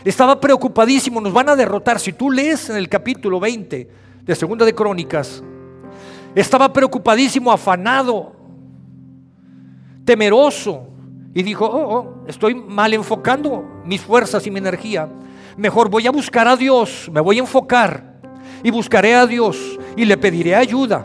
Estaba 0.05 0.39
preocupadísimo, 0.39 1.19
nos 1.19 1.33
van 1.33 1.49
a 1.49 1.55
derrotar. 1.55 1.99
Si 1.99 2.13
tú 2.13 2.31
lees 2.31 2.69
en 2.69 2.77
el 2.77 2.87
capítulo 2.87 3.39
20, 3.39 3.89
de 4.29 4.35
Segunda 4.35 4.63
de 4.63 4.75
Crónicas, 4.75 5.41
estaba 6.35 6.71
preocupadísimo, 6.71 7.51
afanado, 7.51 8.31
temeroso, 10.05 10.85
y 11.33 11.41
dijo, 11.41 11.65
oh, 11.65 11.95
oh, 11.95 12.23
estoy 12.27 12.53
mal 12.53 12.93
enfocando 12.93 13.81
mis 13.85 14.01
fuerzas 14.01 14.45
y 14.45 14.51
mi 14.51 14.59
energía. 14.59 15.09
Mejor 15.57 15.89
voy 15.89 16.05
a 16.05 16.11
buscar 16.11 16.47
a 16.47 16.55
Dios, 16.55 17.09
me 17.11 17.21
voy 17.21 17.37
a 17.37 17.39
enfocar 17.39 18.19
y 18.61 18.69
buscaré 18.69 19.15
a 19.15 19.25
Dios 19.25 19.79
y 19.97 20.05
le 20.05 20.15
pediré 20.15 20.55
ayuda, 20.55 21.03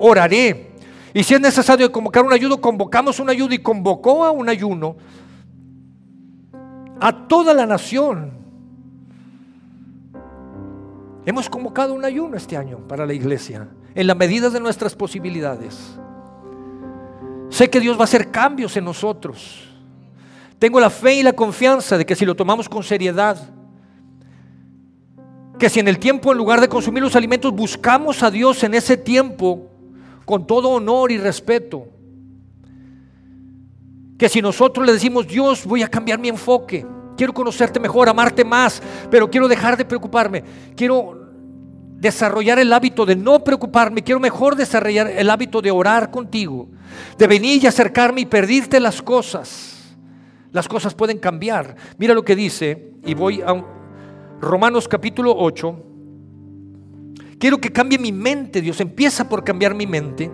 oraré. 0.00 0.72
Y 1.14 1.22
si 1.22 1.34
es 1.34 1.40
necesario 1.40 1.92
convocar 1.92 2.24
un 2.24 2.32
ayuno, 2.32 2.60
convocamos 2.60 3.20
un 3.20 3.30
ayuno 3.30 3.54
y 3.54 3.58
convocó 3.58 4.24
a 4.24 4.32
un 4.32 4.48
ayuno 4.48 4.96
a 7.00 7.28
toda 7.28 7.54
la 7.54 7.64
nación 7.64 8.35
Hemos 11.26 11.50
convocado 11.50 11.92
un 11.92 12.04
ayuno 12.04 12.36
este 12.36 12.56
año 12.56 12.78
para 12.86 13.04
la 13.04 13.12
iglesia, 13.12 13.68
en 13.96 14.06
la 14.06 14.14
medida 14.14 14.48
de 14.48 14.60
nuestras 14.60 14.94
posibilidades. 14.94 15.98
Sé 17.50 17.68
que 17.68 17.80
Dios 17.80 17.96
va 17.96 18.02
a 18.02 18.04
hacer 18.04 18.30
cambios 18.30 18.76
en 18.76 18.84
nosotros. 18.84 19.68
Tengo 20.60 20.78
la 20.78 20.88
fe 20.88 21.14
y 21.14 21.22
la 21.24 21.32
confianza 21.32 21.98
de 21.98 22.06
que 22.06 22.14
si 22.14 22.24
lo 22.24 22.36
tomamos 22.36 22.68
con 22.68 22.84
seriedad, 22.84 23.36
que 25.58 25.68
si 25.68 25.80
en 25.80 25.88
el 25.88 25.98
tiempo, 25.98 26.30
en 26.30 26.38
lugar 26.38 26.60
de 26.60 26.68
consumir 26.68 27.02
los 27.02 27.16
alimentos, 27.16 27.52
buscamos 27.52 28.22
a 28.22 28.30
Dios 28.30 28.62
en 28.62 28.74
ese 28.74 28.96
tiempo 28.96 29.68
con 30.24 30.46
todo 30.46 30.70
honor 30.70 31.10
y 31.10 31.18
respeto, 31.18 31.88
que 34.16 34.28
si 34.28 34.40
nosotros 34.40 34.86
le 34.86 34.92
decimos, 34.92 35.26
Dios, 35.26 35.66
voy 35.66 35.82
a 35.82 35.88
cambiar 35.88 36.20
mi 36.20 36.28
enfoque, 36.28 36.86
Quiero 37.16 37.32
conocerte 37.32 37.80
mejor, 37.80 38.08
amarte 38.08 38.44
más, 38.44 38.82
pero 39.10 39.30
quiero 39.30 39.48
dejar 39.48 39.76
de 39.76 39.84
preocuparme. 39.84 40.44
Quiero 40.76 41.26
desarrollar 41.98 42.58
el 42.58 42.72
hábito 42.72 43.06
de 43.06 43.16
no 43.16 43.42
preocuparme. 43.42 44.02
Quiero 44.02 44.20
mejor 44.20 44.54
desarrollar 44.54 45.08
el 45.08 45.30
hábito 45.30 45.62
de 45.62 45.70
orar 45.70 46.10
contigo, 46.10 46.68
de 47.16 47.26
venir 47.26 47.62
y 47.62 47.66
acercarme 47.66 48.22
y 48.22 48.26
pedirte 48.26 48.78
las 48.80 49.00
cosas. 49.00 49.94
Las 50.52 50.68
cosas 50.68 50.94
pueden 50.94 51.18
cambiar. 51.18 51.76
Mira 51.98 52.14
lo 52.14 52.24
que 52.24 52.36
dice, 52.36 52.92
y 53.04 53.14
voy 53.14 53.42
a 53.42 53.64
Romanos 54.40 54.86
capítulo 54.86 55.34
8. 55.36 55.82
Quiero 57.38 57.58
que 57.58 57.72
cambie 57.72 57.98
mi 57.98 58.12
mente, 58.12 58.60
Dios. 58.60 58.80
Empieza 58.80 59.28
por 59.28 59.44
cambiar 59.44 59.74
mi 59.74 59.86
mente. 59.86 60.30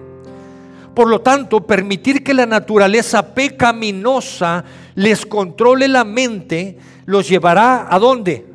Por 0.94 1.08
lo 1.08 1.20
tanto, 1.20 1.66
permitir 1.66 2.22
que 2.22 2.34
la 2.34 2.46
naturaleza 2.46 3.34
pecaminosa 3.34 4.64
les 4.94 5.26
controle 5.26 5.88
la 5.88 6.04
mente 6.04 6.78
los 7.06 7.28
llevará 7.28 7.86
a 7.90 7.98
dónde? 7.98 8.46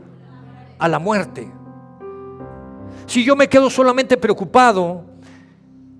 A 0.80 0.88
la 0.88 1.00
muerte. 1.00 1.52
Si 3.06 3.24
yo 3.24 3.36
me 3.36 3.48
quedo 3.48 3.70
solamente 3.70 4.18
preocupado 4.18 5.06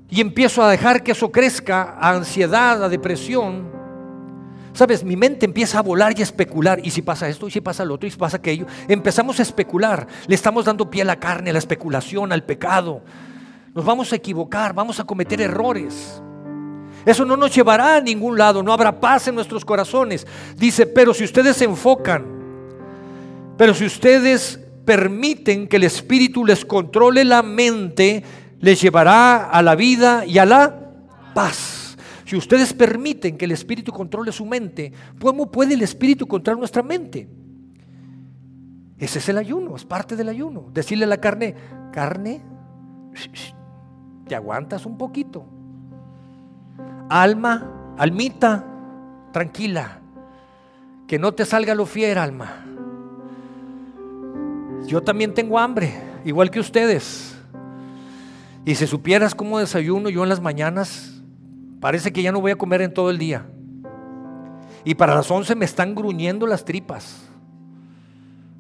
y 0.10 0.22
empiezo 0.22 0.64
a 0.64 0.70
dejar 0.70 1.04
que 1.04 1.14
eso 1.14 1.32
crezca 1.32 1.96
a 2.00 2.12
ansiedad, 2.12 2.84
a 2.84 2.90
depresión, 2.90 3.70
sabes, 4.74 5.04
mi 5.04 5.16
mente 5.16 5.46
empieza 5.46 5.80
a 5.80 5.82
volar 5.82 6.14
y 6.18 6.22
a 6.22 6.24
especular. 6.24 6.80
Y 6.84 6.92
si 6.92 7.02
pasa 7.02 7.28
esto, 7.28 7.48
y 7.48 7.52
si 7.52 7.62
pasa 7.62 7.84
lo 7.84 7.96
otro, 7.96 8.08
y 8.08 8.12
si 8.12 8.18
pasa 8.18 8.38
aquello, 8.38 8.68
empezamos 8.88 9.40
a 9.40 9.44
especular. 9.44 10.08
Le 10.28 10.36
estamos 10.36 10.66
dando 10.66 10.90
pie 10.90 11.02
a 11.02 11.06
la 11.06 11.20
carne, 11.20 11.50
a 11.50 11.54
la 11.54 11.60
especulación, 11.60 12.32
al 12.32 12.44
pecado. 12.44 13.02
Nos 13.74 13.86
vamos 13.86 14.12
a 14.12 14.16
equivocar, 14.16 14.74
vamos 14.74 15.00
a 15.00 15.04
cometer 15.04 15.42
errores. 15.42 16.22
Eso 17.08 17.24
no 17.24 17.38
nos 17.38 17.56
llevará 17.56 17.96
a 17.96 18.02
ningún 18.02 18.38
lado, 18.38 18.62
no 18.62 18.74
habrá 18.74 19.00
paz 19.00 19.30
en 19.30 19.36
nuestros 19.36 19.64
corazones. 19.64 20.28
Dice, 20.58 20.86
pero 20.86 21.14
si 21.14 21.24
ustedes 21.24 21.56
se 21.56 21.64
enfocan, 21.64 22.26
pero 23.58 23.74
si 23.74 23.86
ustedes 23.86 24.60
permiten 24.84 25.70
que 25.70 25.78
el 25.78 25.86
Espíritu 25.86 26.46
les 26.46 26.66
controle 26.66 27.24
la 27.24 27.44
mente, 27.44 28.26
les 28.60 28.82
llevará 28.82 29.46
a 29.46 29.62
la 29.62 29.76
vida 29.76 30.26
y 30.26 30.38
a 30.38 30.46
la 30.46 30.92
paz. 31.34 31.98
Si 32.26 32.36
ustedes 32.36 32.74
permiten 32.74 33.38
que 33.38 33.46
el 33.46 33.52
Espíritu 33.52 33.94
controle 33.94 34.34
su 34.34 34.46
mente, 34.46 34.92
¿cómo 35.22 35.50
puede 35.50 35.76
el 35.76 35.84
Espíritu 35.84 36.28
controlar 36.28 36.60
nuestra 36.60 36.84
mente? 36.84 37.30
Ese 38.98 39.20
es 39.20 39.30
el 39.30 39.38
ayuno, 39.38 39.78
es 39.78 39.86
parte 39.86 40.18
del 40.18 40.28
ayuno. 40.28 40.72
Decirle 40.74 41.06
a 41.06 41.08
la 41.08 41.22
carne, 41.22 41.56
carne, 41.94 42.44
te 44.28 44.36
aguantas 44.36 44.86
un 44.86 44.98
poquito 44.98 45.54
alma, 47.10 47.96
almita, 47.98 48.66
tranquila, 49.32 50.00
que 51.08 51.20
no 51.20 51.34
te 51.34 51.46
salga 51.46 51.76
lo 51.76 51.86
fiera, 51.86 52.24
alma. 52.24 52.66
Yo 54.86 55.02
también 55.02 55.34
tengo 55.34 55.60
hambre, 55.60 55.94
igual 56.26 56.50
que 56.50 56.60
ustedes. 56.60 57.36
Y 58.66 58.76
si 58.76 58.88
supieras 58.88 59.34
cómo 59.34 59.60
desayuno 59.60 60.10
yo 60.10 60.24
en 60.24 60.30
las 60.30 60.42
mañanas, 60.42 61.22
parece 61.80 62.12
que 62.12 62.22
ya 62.22 62.32
no 62.32 62.42
voy 62.42 62.52
a 62.52 62.58
comer 62.58 62.82
en 62.82 62.94
todo 62.94 63.10
el 63.10 63.18
día. 63.18 63.46
Y 64.84 64.96
para 64.96 65.16
las 65.16 65.30
11 65.30 65.56
me 65.56 65.66
están 65.66 65.96
gruñendo 65.96 66.48
las 66.48 66.64
tripas. 66.64 67.24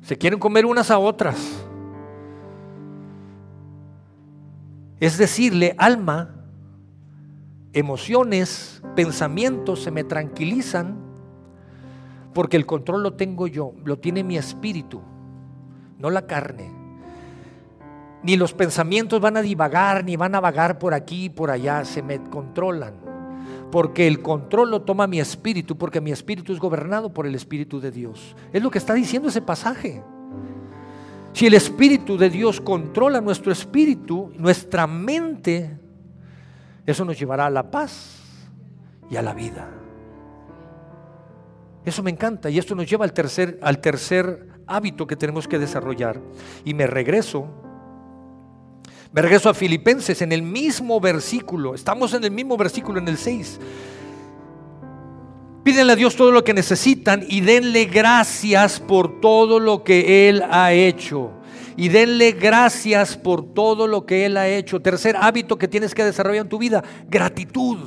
Se 0.01 0.17
quieren 0.17 0.39
comer 0.39 0.65
unas 0.65 0.91
a 0.91 0.97
otras. 0.97 1.38
Es 4.99 5.17
decirle, 5.17 5.75
alma, 5.77 6.37
emociones, 7.77 8.81
pensamientos 8.95 9.83
se 9.83 9.91
me 9.91 10.03
tranquilizan 10.03 10.97
porque 12.33 12.57
el 12.57 12.65
control 12.65 13.03
lo 13.03 13.13
tengo 13.13 13.47
yo, 13.47 13.73
lo 13.83 13.97
tiene 13.97 14.23
mi 14.23 14.37
espíritu, 14.37 15.01
no 15.97 16.09
la 16.09 16.27
carne. 16.27 16.71
Ni 18.23 18.35
los 18.35 18.53
pensamientos 18.53 19.21
van 19.21 19.37
a 19.37 19.41
divagar, 19.41 20.03
ni 20.03 20.15
van 20.15 20.35
a 20.35 20.39
vagar 20.39 20.79
por 20.79 20.93
aquí 20.93 21.25
y 21.25 21.29
por 21.29 21.49
allá, 21.49 21.85
se 21.85 22.01
me 22.01 22.21
controlan. 22.29 22.95
Porque 23.71 24.07
el 24.07 24.21
control 24.21 24.71
lo 24.71 24.81
toma 24.81 25.07
mi 25.07 25.19
espíritu, 25.19 25.77
porque 25.77 26.01
mi 26.01 26.11
espíritu 26.11 26.53
es 26.53 26.59
gobernado 26.59 27.13
por 27.13 27.25
el 27.25 27.35
Espíritu 27.35 27.79
de 27.79 27.91
Dios. 27.91 28.35
Es 28.53 28.61
lo 28.61 28.69
que 28.69 28.77
está 28.77 28.93
diciendo 28.93 29.29
ese 29.29 29.41
pasaje. 29.41 30.03
Si 31.33 31.47
el 31.47 31.53
Espíritu 31.53 32.17
de 32.17 32.29
Dios 32.29 32.61
controla 32.61 33.19
nuestro 33.19 33.51
espíritu, 33.51 34.31
nuestra 34.37 34.87
mente 34.87 35.77
eso 36.88 37.04
nos 37.04 37.19
llevará 37.19 37.45
a 37.45 37.50
la 37.50 37.69
paz 37.69 38.15
y 39.12 39.17
a 39.17 39.21
la 39.21 39.34
vida. 39.34 39.69
Eso 41.86 42.02
me 42.02 42.12
encanta 42.12 42.50
y 42.50 42.58
esto 42.58 42.76
nos 42.76 42.89
lleva 42.89 43.06
al 43.06 43.13
tercer, 43.13 43.60
al 43.62 43.80
tercer 43.80 44.47
hábito 44.65 45.06
que 45.06 45.15
tenemos 45.15 45.47
que 45.47 45.60
desarrollar. 45.60 46.19
Y 46.63 46.73
me 46.73 46.88
regreso, 46.88 47.47
me 49.12 49.21
regreso 49.21 49.50
a 49.50 49.54
Filipenses 49.54 50.21
en 50.21 50.32
el 50.32 50.43
mismo 50.43 51.00
versículo, 51.00 51.76
estamos 51.76 52.13
en 52.13 52.23
el 52.23 52.32
mismo 52.32 52.58
versículo 52.58 53.00
en 53.00 53.08
el 53.10 53.17
6. 53.17 53.60
Pídenle 55.63 55.93
a 55.93 55.95
Dios 55.97 56.15
todo 56.15 56.32
lo 56.32 56.45
que 56.45 56.54
necesitan 56.54 57.26
y 57.28 57.41
denle 57.41 57.86
gracias 57.86 58.80
por 58.80 59.19
todo 59.19 59.60
lo 59.60 59.84
que 59.84 60.30
Él 60.30 60.41
ha 60.50 60.71
hecho. 60.71 61.37
Y 61.77 61.89
denle 61.89 62.31
gracias 62.31 63.15
por 63.15 63.53
todo 63.53 63.85
lo 63.85 64.05
que 64.07 64.25
Él 64.25 64.35
ha 64.35 64.47
hecho. 64.47 64.81
Tercer 64.81 65.15
hábito 65.15 65.59
que 65.59 65.67
tienes 65.67 65.93
que 65.93 66.03
desarrollar 66.03 66.45
en 66.45 66.49
tu 66.49 66.57
vida, 66.57 66.83
gratitud. 67.07 67.77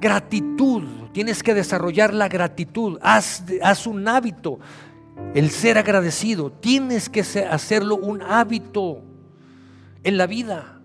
Gratitud. 0.00 0.82
Tienes 1.12 1.42
que 1.42 1.52
desarrollar 1.52 2.14
la 2.14 2.26
gratitud. 2.28 2.98
Haz, 3.02 3.44
haz 3.62 3.86
un 3.86 4.08
hábito. 4.08 4.58
El 5.34 5.50
ser 5.50 5.76
agradecido. 5.76 6.50
Tienes 6.50 7.10
que 7.10 7.20
hacerlo 7.20 7.96
un 7.96 8.22
hábito 8.22 9.02
en 10.02 10.16
la 10.16 10.26
vida. 10.26 10.80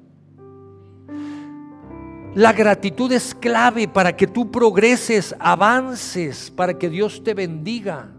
La 2.35 2.51
gratitud 2.51 3.11
es 3.13 3.33
clave 3.33 3.87
para 3.87 4.17
que 4.17 4.27
tú 4.27 4.51
progreses, 4.51 5.33
avances, 5.39 6.51
para 6.51 6.77
que 6.77 6.89
Dios 6.89 7.23
te 7.23 7.33
bendiga. 7.33 8.09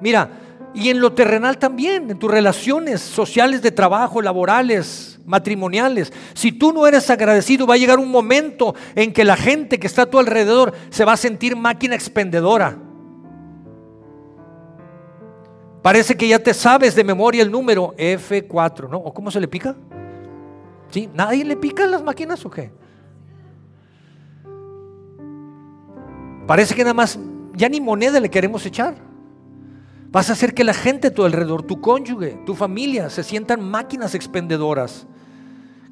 Mira, 0.00 0.30
y 0.74 0.90
en 0.90 1.00
lo 1.00 1.12
terrenal 1.12 1.58
también, 1.58 2.10
en 2.10 2.18
tus 2.18 2.30
relaciones 2.30 3.00
sociales 3.00 3.62
de 3.62 3.70
trabajo, 3.70 4.22
laborales, 4.22 5.18
matrimoniales. 5.24 6.12
Si 6.34 6.52
tú 6.52 6.72
no 6.72 6.86
eres 6.86 7.08
agradecido, 7.10 7.66
va 7.66 7.74
a 7.74 7.78
llegar 7.78 7.98
un 7.98 8.10
momento 8.10 8.74
en 8.94 9.12
que 9.12 9.24
la 9.24 9.36
gente 9.36 9.78
que 9.78 9.86
está 9.86 10.02
a 10.02 10.06
tu 10.06 10.18
alrededor 10.18 10.72
se 10.90 11.04
va 11.04 11.12
a 11.12 11.16
sentir 11.16 11.56
máquina 11.56 11.94
expendedora. 11.94 12.78
Parece 15.82 16.16
que 16.16 16.28
ya 16.28 16.38
te 16.38 16.52
sabes 16.52 16.94
de 16.94 17.04
memoria 17.04 17.42
el 17.42 17.50
número 17.50 17.94
F4, 17.96 18.90
¿no? 18.90 18.98
¿O 18.98 19.14
cómo 19.14 19.30
se 19.30 19.40
le 19.40 19.48
pica? 19.48 19.74
¿Sí? 20.90 21.08
¿Nadie 21.14 21.44
le 21.44 21.56
pica 21.56 21.86
las 21.86 22.02
máquinas 22.02 22.44
o 22.44 22.50
qué? 22.50 22.70
Parece 26.46 26.74
que 26.74 26.82
nada 26.82 26.94
más 26.94 27.18
ya 27.54 27.68
ni 27.68 27.80
moneda 27.80 28.20
le 28.20 28.30
queremos 28.30 28.64
echar. 28.64 29.07
Vas 30.10 30.30
a 30.30 30.32
hacer 30.32 30.54
que 30.54 30.64
la 30.64 30.72
gente 30.72 31.08
a 31.08 31.14
tu 31.14 31.24
alrededor, 31.24 31.62
tu 31.62 31.80
cónyuge, 31.80 32.38
tu 32.46 32.54
familia, 32.54 33.10
se 33.10 33.22
sientan 33.22 33.62
máquinas 33.62 34.14
expendedoras 34.14 35.06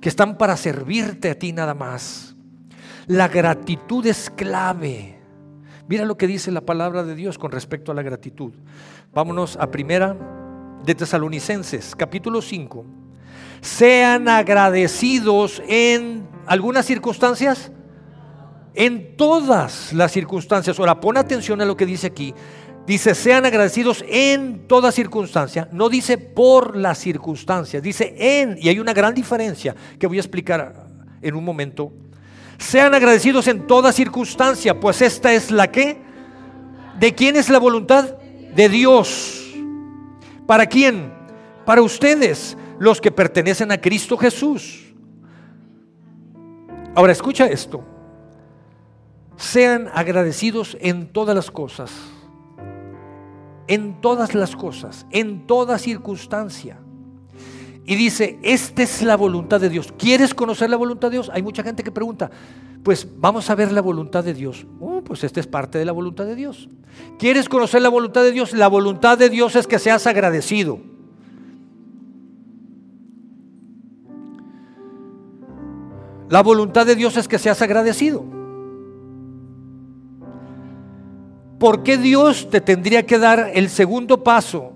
que 0.00 0.08
están 0.08 0.38
para 0.38 0.56
servirte 0.56 1.30
a 1.30 1.38
ti 1.38 1.52
nada 1.52 1.74
más. 1.74 2.34
La 3.06 3.28
gratitud 3.28 4.06
es 4.06 4.30
clave. 4.30 5.20
Mira 5.86 6.04
lo 6.04 6.16
que 6.16 6.26
dice 6.26 6.50
la 6.50 6.62
palabra 6.62 7.04
de 7.04 7.14
Dios 7.14 7.38
con 7.38 7.52
respecto 7.52 7.92
a 7.92 7.94
la 7.94 8.02
gratitud. 8.02 8.52
Vámonos 9.12 9.56
a 9.56 9.70
primera 9.70 10.16
de 10.84 10.94
Tesalonicenses, 10.94 11.94
capítulo 11.94 12.40
5. 12.40 12.84
Sean 13.60 14.28
agradecidos 14.28 15.62
en 15.68 16.26
algunas 16.46 16.86
circunstancias 16.86 17.70
en 18.76 19.16
todas 19.16 19.92
las 19.92 20.12
circunstancias. 20.12 20.78
Ahora, 20.78 21.00
pon 21.00 21.16
atención 21.16 21.60
a 21.60 21.64
lo 21.64 21.76
que 21.76 21.86
dice 21.86 22.06
aquí. 22.06 22.34
Dice, 22.86 23.16
sean 23.16 23.44
agradecidos 23.44 24.04
en 24.08 24.68
toda 24.68 24.92
circunstancia. 24.92 25.68
No 25.72 25.88
dice 25.88 26.18
por 26.18 26.76
las 26.76 26.98
circunstancias, 26.98 27.82
dice 27.82 28.14
en. 28.16 28.56
Y 28.60 28.68
hay 28.68 28.78
una 28.78 28.92
gran 28.92 29.12
diferencia 29.12 29.74
que 29.98 30.06
voy 30.06 30.18
a 30.18 30.20
explicar 30.20 30.86
en 31.20 31.34
un 31.34 31.44
momento. 31.44 31.92
Sean 32.58 32.94
agradecidos 32.94 33.48
en 33.48 33.66
toda 33.66 33.92
circunstancia, 33.92 34.78
pues 34.78 35.02
esta 35.02 35.32
es 35.32 35.50
la 35.50 35.70
que. 35.70 35.98
¿De 37.00 37.14
quién 37.14 37.34
es 37.34 37.50
la 37.50 37.58
voluntad? 37.58 38.16
De 38.54 38.68
Dios. 38.68 39.52
¿Para 40.46 40.66
quién? 40.66 41.12
Para 41.64 41.82
ustedes, 41.82 42.56
los 42.78 43.00
que 43.00 43.10
pertenecen 43.10 43.72
a 43.72 43.80
Cristo 43.80 44.16
Jesús. 44.16 44.94
Ahora 46.94 47.12
escucha 47.12 47.46
esto. 47.46 47.84
Sean 49.36 49.90
agradecidos 49.92 50.78
en 50.80 51.08
todas 51.08 51.34
las 51.34 51.50
cosas. 51.50 51.90
En 53.68 54.00
todas 54.00 54.34
las 54.34 54.54
cosas, 54.54 55.06
en 55.10 55.46
toda 55.46 55.78
circunstancia. 55.78 56.78
Y 57.84 57.94
dice, 57.94 58.38
esta 58.42 58.82
es 58.82 59.02
la 59.02 59.16
voluntad 59.16 59.60
de 59.60 59.68
Dios. 59.68 59.92
¿Quieres 59.96 60.34
conocer 60.34 60.68
la 60.68 60.76
voluntad 60.76 61.08
de 61.08 61.16
Dios? 61.16 61.30
Hay 61.32 61.42
mucha 61.42 61.62
gente 61.62 61.84
que 61.84 61.92
pregunta, 61.92 62.30
pues 62.82 63.08
vamos 63.18 63.48
a 63.48 63.54
ver 63.54 63.70
la 63.70 63.80
voluntad 63.80 64.24
de 64.24 64.34
Dios. 64.34 64.66
Oh, 64.80 65.02
pues 65.02 65.22
esta 65.22 65.38
es 65.38 65.46
parte 65.46 65.78
de 65.78 65.84
la 65.84 65.92
voluntad 65.92 66.26
de 66.26 66.34
Dios. 66.34 66.68
¿Quieres 67.18 67.48
conocer 67.48 67.82
la 67.82 67.88
voluntad 67.88 68.22
de 68.22 68.32
Dios? 68.32 68.52
La 68.52 68.68
voluntad 68.68 69.18
de 69.18 69.30
Dios 69.30 69.54
es 69.54 69.68
que 69.68 69.78
seas 69.78 70.06
agradecido. 70.06 70.80
La 76.28 76.42
voluntad 76.42 76.86
de 76.86 76.96
Dios 76.96 77.16
es 77.16 77.28
que 77.28 77.38
seas 77.38 77.62
agradecido. 77.62 78.35
¿Por 81.58 81.82
qué 81.82 81.96
Dios 81.96 82.50
te 82.50 82.60
tendría 82.60 83.06
que 83.06 83.18
dar 83.18 83.50
el 83.54 83.70
segundo 83.70 84.22
paso 84.22 84.72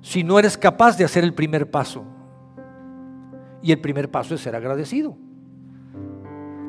si 0.00 0.24
no 0.24 0.38
eres 0.38 0.58
capaz 0.58 0.96
de 0.96 1.04
hacer 1.04 1.22
el 1.22 1.34
primer 1.34 1.70
paso? 1.70 2.04
Y 3.62 3.70
el 3.70 3.80
primer 3.80 4.10
paso 4.10 4.34
es 4.34 4.40
ser 4.40 4.56
agradecido. 4.56 5.16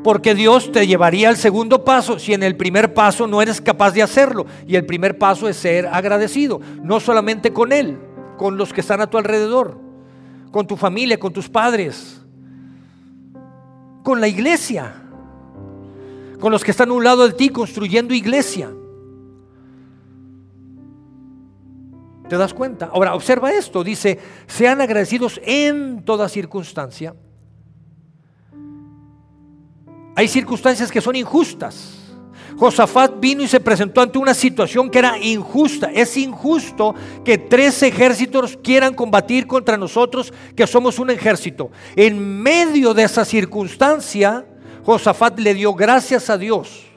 Porque 0.04 0.34
Dios 0.34 0.72
te 0.72 0.88
llevaría 0.88 1.30
al 1.30 1.38
segundo 1.38 1.84
paso 1.84 2.20
si 2.20 2.34
en 2.34 2.44
el 2.44 2.56
primer 2.56 2.94
paso 2.94 3.28
no 3.28 3.42
eres 3.42 3.60
capaz 3.60 3.92
de 3.92 4.04
hacerlo. 4.04 4.46
Y 4.66 4.76
el 4.76 4.86
primer 4.86 5.18
paso 5.18 5.50
es 5.50 5.58
ser 5.58 5.88
agradecido. 5.88 6.62
No 6.84 7.00
solamente 7.00 7.52
con 7.52 7.74
Él, 7.74 8.00
con 8.38 8.58
los 8.58 8.72
que 8.72 8.82
están 8.82 9.02
a 9.02 9.10
tu 9.10 9.18
alrededor, 9.18 9.80
con 10.52 10.68
tu 10.68 10.78
familia, 10.78 11.20
con 11.20 11.34
tus 11.34 11.50
padres, 11.50 12.22
con 14.04 14.22
la 14.22 14.28
iglesia 14.28 15.09
con 16.40 16.52
los 16.52 16.64
que 16.64 16.72
están 16.72 16.90
a 16.90 16.94
un 16.94 17.04
lado 17.04 17.28
de 17.28 17.34
ti 17.34 17.50
construyendo 17.50 18.14
iglesia. 18.14 18.72
¿Te 22.30 22.38
das 22.38 22.54
cuenta? 22.54 22.90
Ahora, 22.94 23.16
observa 23.16 23.52
esto. 23.52 23.84
Dice, 23.84 24.20
sean 24.48 24.82
agradecidos 24.82 25.42
en 25.44 26.04
toda 26.06 26.30
circunstancia. 26.30 27.16
Hay 30.16 30.28
circunstancias 30.28 30.92
que 30.92 31.02
son 31.02 31.16
injustas. 31.16 31.96
Josafat 32.58 33.20
vino 33.20 33.42
y 33.42 33.48
se 33.48 33.60
presentó 33.60 34.02
ante 34.02 34.18
una 34.18 34.34
situación 34.34 34.92
que 34.92 35.00
era 35.00 35.18
injusta. 35.18 35.90
Es 35.92 36.18
injusto 36.18 36.94
que 37.24 37.38
tres 37.38 37.82
ejércitos 37.84 38.60
quieran 38.62 38.94
combatir 38.94 39.48
contra 39.48 39.78
nosotros, 39.78 40.34
que 40.56 40.68
somos 40.68 41.00
un 41.00 41.10
ejército. 41.10 41.72
En 41.96 42.42
medio 42.42 42.94
de 42.94 43.04
esa 43.04 43.24
circunstancia, 43.24 44.46
Josafat 44.90 45.38
le 45.38 45.54
dio 45.54 45.76
gracias 45.76 46.32
a 46.32 46.38
Dios. 46.40 46.88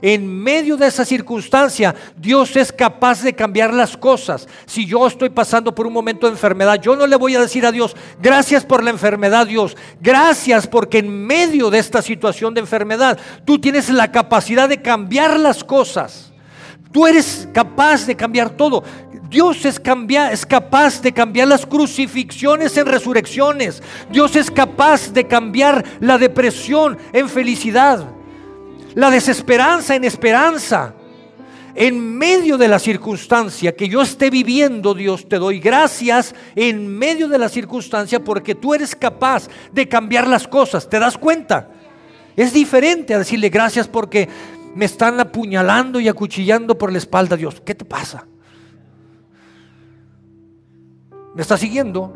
En 0.00 0.26
medio 0.42 0.76
de 0.76 0.88
esa 0.88 1.04
circunstancia, 1.04 1.94
Dios 2.16 2.56
es 2.56 2.72
capaz 2.72 3.22
de 3.22 3.32
cambiar 3.32 3.72
las 3.72 3.96
cosas. 3.96 4.48
Si 4.66 4.86
yo 4.86 5.06
estoy 5.06 5.30
pasando 5.30 5.72
por 5.72 5.86
un 5.86 5.92
momento 5.92 6.26
de 6.26 6.32
enfermedad, 6.32 6.80
yo 6.82 6.96
no 6.96 7.06
le 7.06 7.14
voy 7.14 7.36
a 7.36 7.40
decir 7.40 7.64
a 7.64 7.70
Dios, 7.70 7.94
gracias 8.20 8.66
por 8.66 8.82
la 8.82 8.90
enfermedad, 8.90 9.46
Dios. 9.46 9.76
Gracias 10.00 10.66
porque 10.66 10.98
en 10.98 11.24
medio 11.24 11.70
de 11.70 11.78
esta 11.78 12.02
situación 12.02 12.54
de 12.54 12.60
enfermedad, 12.62 13.16
tú 13.44 13.60
tienes 13.60 13.88
la 13.88 14.10
capacidad 14.10 14.68
de 14.68 14.82
cambiar 14.82 15.38
las 15.38 15.62
cosas. 15.62 16.31
Tú 16.92 17.06
eres 17.06 17.48
capaz 17.52 18.06
de 18.06 18.14
cambiar 18.14 18.50
todo. 18.50 18.84
Dios 19.28 19.64
es, 19.64 19.80
es 20.30 20.46
capaz 20.46 21.00
de 21.00 21.12
cambiar 21.12 21.48
las 21.48 21.64
crucifixiones 21.64 22.76
en 22.76 22.84
resurrecciones. 22.84 23.82
Dios 24.10 24.36
es 24.36 24.50
capaz 24.50 25.10
de 25.10 25.26
cambiar 25.26 25.82
la 26.00 26.18
depresión 26.18 26.98
en 27.14 27.30
felicidad. 27.30 28.06
La 28.94 29.10
desesperanza 29.10 29.94
en 29.94 30.04
esperanza. 30.04 30.94
En 31.74 32.18
medio 32.18 32.58
de 32.58 32.68
la 32.68 32.78
circunstancia 32.78 33.74
que 33.74 33.88
yo 33.88 34.02
esté 34.02 34.28
viviendo, 34.28 34.92
Dios, 34.92 35.26
te 35.26 35.38
doy 35.38 35.58
gracias 35.58 36.34
en 36.54 36.86
medio 36.86 37.26
de 37.28 37.38
la 37.38 37.48
circunstancia 37.48 38.22
porque 38.22 38.54
tú 38.54 38.74
eres 38.74 38.94
capaz 38.94 39.48
de 39.72 39.88
cambiar 39.88 40.28
las 40.28 40.46
cosas. 40.46 40.86
¿Te 40.86 40.98
das 40.98 41.16
cuenta? 41.16 41.70
Es 42.36 42.52
diferente 42.52 43.14
a 43.14 43.18
decirle 43.18 43.48
gracias 43.48 43.88
porque 43.88 44.28
me 44.74 44.84
están 44.84 45.20
apuñalando 45.20 46.00
y 46.00 46.08
acuchillando 46.08 46.76
por 46.76 46.90
la 46.90 46.98
espalda, 46.98 47.36
Dios. 47.36 47.60
¿Qué 47.64 47.74
te 47.74 47.84
pasa? 47.84 48.26
¿Me 51.34 51.42
está 51.42 51.56
siguiendo? 51.56 52.12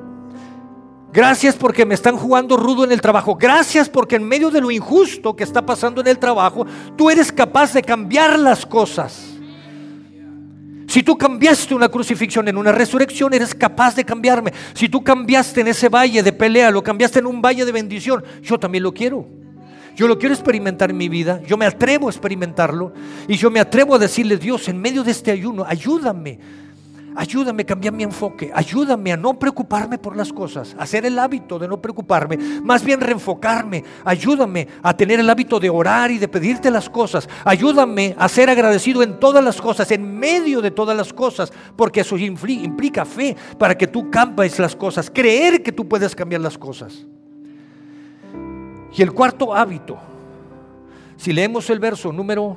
Gracias 1.12 1.56
porque 1.56 1.86
me 1.86 1.94
están 1.94 2.16
jugando 2.16 2.56
rudo 2.56 2.84
en 2.84 2.92
el 2.92 3.00
trabajo. 3.00 3.36
Gracias 3.36 3.88
porque 3.88 4.16
en 4.16 4.24
medio 4.24 4.50
de 4.50 4.60
lo 4.60 4.70
injusto 4.70 5.34
que 5.34 5.44
está 5.44 5.64
pasando 5.64 6.00
en 6.00 6.08
el 6.08 6.18
trabajo, 6.18 6.66
tú 6.96 7.08
eres 7.08 7.32
capaz 7.32 7.72
de 7.72 7.82
cambiar 7.82 8.38
las 8.38 8.66
cosas. 8.66 9.32
Si 10.88 11.02
tú 11.02 11.16
cambiaste 11.16 11.74
una 11.74 11.88
crucifixión 11.88 12.48
en 12.48 12.56
una 12.56 12.72
resurrección, 12.72 13.32
eres 13.34 13.54
capaz 13.54 13.96
de 13.96 14.04
cambiarme. 14.04 14.52
Si 14.74 14.88
tú 14.88 15.02
cambiaste 15.02 15.60
en 15.60 15.68
ese 15.68 15.88
valle 15.88 16.22
de 16.22 16.32
pelea, 16.32 16.70
lo 16.70 16.82
cambiaste 16.82 17.18
en 17.18 17.26
un 17.26 17.42
valle 17.42 17.64
de 17.64 17.72
bendición, 17.72 18.22
yo 18.42 18.58
también 18.58 18.84
lo 18.84 18.92
quiero. 18.92 19.26
Yo 19.96 20.06
lo 20.06 20.18
quiero 20.18 20.34
experimentar 20.34 20.90
en 20.90 20.96
mi 20.96 21.08
vida, 21.08 21.40
yo 21.46 21.56
me 21.56 21.66
atrevo 21.66 22.06
a 22.06 22.10
experimentarlo 22.10 22.92
y 23.26 23.36
yo 23.36 23.50
me 23.50 23.60
atrevo 23.60 23.94
a 23.94 23.98
decirle, 23.98 24.36
Dios, 24.36 24.68
en 24.68 24.78
medio 24.78 25.02
de 25.02 25.10
este 25.10 25.30
ayuno, 25.30 25.64
ayúdame 25.66 26.38
Ayúdame 27.16 27.62
a 27.62 27.66
cambiar 27.66 27.94
mi 27.94 28.02
enfoque. 28.02 28.52
Ayúdame 28.54 29.10
a 29.10 29.16
no 29.16 29.38
preocuparme 29.38 29.96
por 29.96 30.14
las 30.14 30.30
cosas. 30.32 30.76
A 30.78 30.82
hacer 30.82 31.06
el 31.06 31.18
hábito 31.18 31.58
de 31.58 31.66
no 31.66 31.80
preocuparme. 31.80 32.36
Más 32.62 32.84
bien 32.84 33.00
reenfocarme. 33.00 33.82
Ayúdame 34.04 34.68
a 34.82 34.94
tener 34.94 35.18
el 35.18 35.30
hábito 35.30 35.58
de 35.58 35.70
orar 35.70 36.10
y 36.10 36.18
de 36.18 36.28
pedirte 36.28 36.70
las 36.70 36.90
cosas. 36.90 37.26
Ayúdame 37.44 38.14
a 38.18 38.28
ser 38.28 38.50
agradecido 38.50 39.02
en 39.02 39.18
todas 39.18 39.42
las 39.42 39.60
cosas, 39.62 39.90
en 39.92 40.18
medio 40.18 40.60
de 40.60 40.70
todas 40.70 40.94
las 40.94 41.10
cosas. 41.14 41.50
Porque 41.74 42.00
eso 42.00 42.18
implica 42.18 43.06
fe 43.06 43.34
para 43.58 43.78
que 43.78 43.86
tú 43.86 44.10
cambies 44.10 44.58
las 44.58 44.76
cosas. 44.76 45.10
Creer 45.10 45.62
que 45.62 45.72
tú 45.72 45.88
puedes 45.88 46.14
cambiar 46.14 46.42
las 46.42 46.58
cosas. 46.58 47.06
Y 48.96 49.02
el 49.02 49.12
cuarto 49.12 49.54
hábito. 49.54 49.98
Si 51.16 51.32
leemos 51.32 51.68
el 51.68 51.78
verso 51.78 52.12
número 52.12 52.56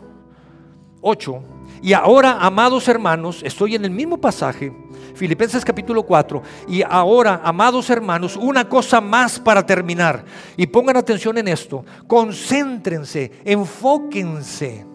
8 1.01 1.43
y 1.81 1.93
ahora, 1.93 2.37
amados 2.39 2.87
hermanos, 2.87 3.41
estoy 3.43 3.75
en 3.75 3.85
el 3.85 3.91
mismo 3.91 4.19
pasaje, 4.19 4.73
Filipenses 5.15 5.63
capítulo 5.63 6.03
4, 6.03 6.41
y 6.67 6.81
ahora, 6.81 7.41
amados 7.43 7.89
hermanos, 7.89 8.35
una 8.35 8.67
cosa 8.67 8.99
más 8.99 9.39
para 9.39 9.65
terminar. 9.65 10.25
Y 10.57 10.67
pongan 10.67 10.97
atención 10.97 11.37
en 11.37 11.47
esto, 11.47 11.85
concéntrense, 12.07 13.31
enfóquense. 13.45 14.85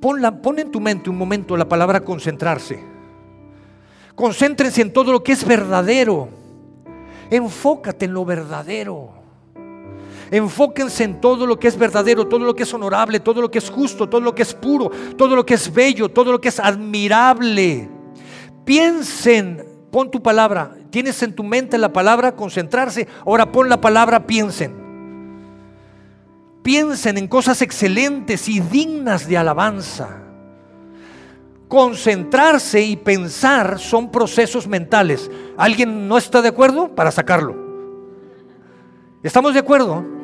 Pon, 0.00 0.40
pon 0.40 0.58
en 0.60 0.70
tu 0.70 0.80
mente 0.80 1.10
un 1.10 1.18
momento 1.18 1.56
la 1.56 1.68
palabra 1.68 2.00
concentrarse. 2.00 2.80
Concéntrense 4.14 4.82
en 4.82 4.92
todo 4.92 5.12
lo 5.12 5.22
que 5.22 5.32
es 5.32 5.44
verdadero. 5.44 6.28
Enfócate 7.30 8.04
en 8.04 8.12
lo 8.12 8.24
verdadero. 8.24 9.17
Enfóquense 10.30 11.04
en 11.04 11.20
todo 11.20 11.46
lo 11.46 11.58
que 11.58 11.68
es 11.68 11.78
verdadero, 11.78 12.26
todo 12.26 12.40
lo 12.40 12.54
que 12.54 12.64
es 12.64 12.74
honorable, 12.74 13.20
todo 13.20 13.40
lo 13.40 13.50
que 13.50 13.58
es 13.58 13.70
justo, 13.70 14.08
todo 14.08 14.20
lo 14.20 14.34
que 14.34 14.42
es 14.42 14.52
puro, 14.54 14.90
todo 15.16 15.34
lo 15.34 15.46
que 15.46 15.54
es 15.54 15.72
bello, 15.72 16.08
todo 16.08 16.32
lo 16.32 16.40
que 16.40 16.48
es 16.48 16.60
admirable. 16.60 17.88
Piensen, 18.64 19.64
pon 19.90 20.10
tu 20.10 20.22
palabra, 20.22 20.76
tienes 20.90 21.22
en 21.22 21.34
tu 21.34 21.42
mente 21.42 21.78
la 21.78 21.92
palabra 21.92 22.36
concentrarse, 22.36 23.08
ahora 23.24 23.50
pon 23.50 23.68
la 23.68 23.80
palabra 23.80 24.26
piensen. 24.26 24.86
Piensen 26.62 27.16
en 27.16 27.28
cosas 27.28 27.62
excelentes 27.62 28.48
y 28.48 28.60
dignas 28.60 29.26
de 29.26 29.38
alabanza. 29.38 30.22
Concentrarse 31.68 32.82
y 32.82 32.96
pensar 32.96 33.78
son 33.78 34.10
procesos 34.10 34.66
mentales. 34.66 35.30
¿Alguien 35.56 36.08
no 36.08 36.18
está 36.18 36.42
de 36.42 36.48
acuerdo? 36.48 36.94
Para 36.94 37.10
sacarlo. 37.10 37.56
¿Estamos 39.22 39.54
de 39.54 39.60
acuerdo? 39.60 40.17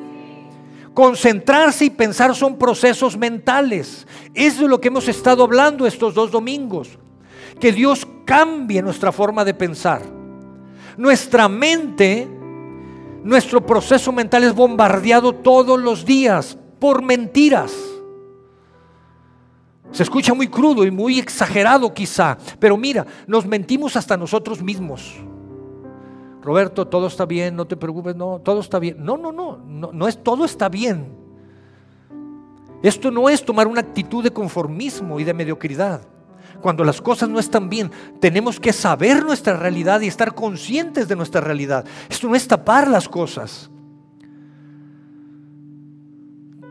Concentrarse 0.94 1.86
y 1.86 1.90
pensar 1.90 2.34
son 2.36 2.56
procesos 2.56 3.16
mentales. 3.16 4.06
Es 4.32 4.58
de 4.60 4.68
lo 4.68 4.80
que 4.80 4.88
hemos 4.88 5.08
estado 5.08 5.42
hablando 5.42 5.86
estos 5.86 6.14
dos 6.14 6.30
domingos. 6.30 6.98
Que 7.60 7.72
Dios 7.72 8.06
cambie 8.24 8.80
nuestra 8.80 9.10
forma 9.10 9.44
de 9.44 9.54
pensar. 9.54 10.02
Nuestra 10.96 11.48
mente, 11.48 12.28
nuestro 13.24 13.66
proceso 13.66 14.12
mental 14.12 14.44
es 14.44 14.54
bombardeado 14.54 15.34
todos 15.34 15.80
los 15.80 16.04
días 16.04 16.56
por 16.78 17.02
mentiras. 17.02 17.72
Se 19.90 20.04
escucha 20.04 20.32
muy 20.32 20.48
crudo 20.48 20.84
y 20.84 20.90
muy 20.90 21.18
exagerado 21.18 21.92
quizá, 21.92 22.36
pero 22.58 22.76
mira, 22.76 23.06
nos 23.26 23.46
mentimos 23.46 23.96
hasta 23.96 24.16
nosotros 24.16 24.62
mismos. 24.62 25.14
Roberto, 26.44 26.86
todo 26.86 27.06
está 27.06 27.24
bien, 27.24 27.56
no 27.56 27.66
te 27.66 27.74
preocupes, 27.74 28.14
no, 28.14 28.38
todo 28.38 28.60
está 28.60 28.78
bien. 28.78 29.02
No, 29.02 29.16
no, 29.16 29.32
no, 29.32 29.56
no, 29.56 29.92
no 29.92 30.06
es 30.06 30.22
todo 30.22 30.44
está 30.44 30.68
bien. 30.68 31.08
Esto 32.82 33.10
no 33.10 33.30
es 33.30 33.42
tomar 33.42 33.66
una 33.66 33.80
actitud 33.80 34.22
de 34.22 34.30
conformismo 34.30 35.18
y 35.18 35.24
de 35.24 35.32
mediocridad. 35.32 36.02
Cuando 36.60 36.84
las 36.84 37.00
cosas 37.00 37.30
no 37.30 37.38
están 37.38 37.70
bien, 37.70 37.90
tenemos 38.20 38.60
que 38.60 38.74
saber 38.74 39.24
nuestra 39.24 39.56
realidad 39.56 40.02
y 40.02 40.06
estar 40.06 40.34
conscientes 40.34 41.08
de 41.08 41.16
nuestra 41.16 41.40
realidad. 41.40 41.86
Esto 42.10 42.28
no 42.28 42.34
es 42.34 42.46
tapar 42.46 42.88
las 42.88 43.08
cosas. 43.08 43.70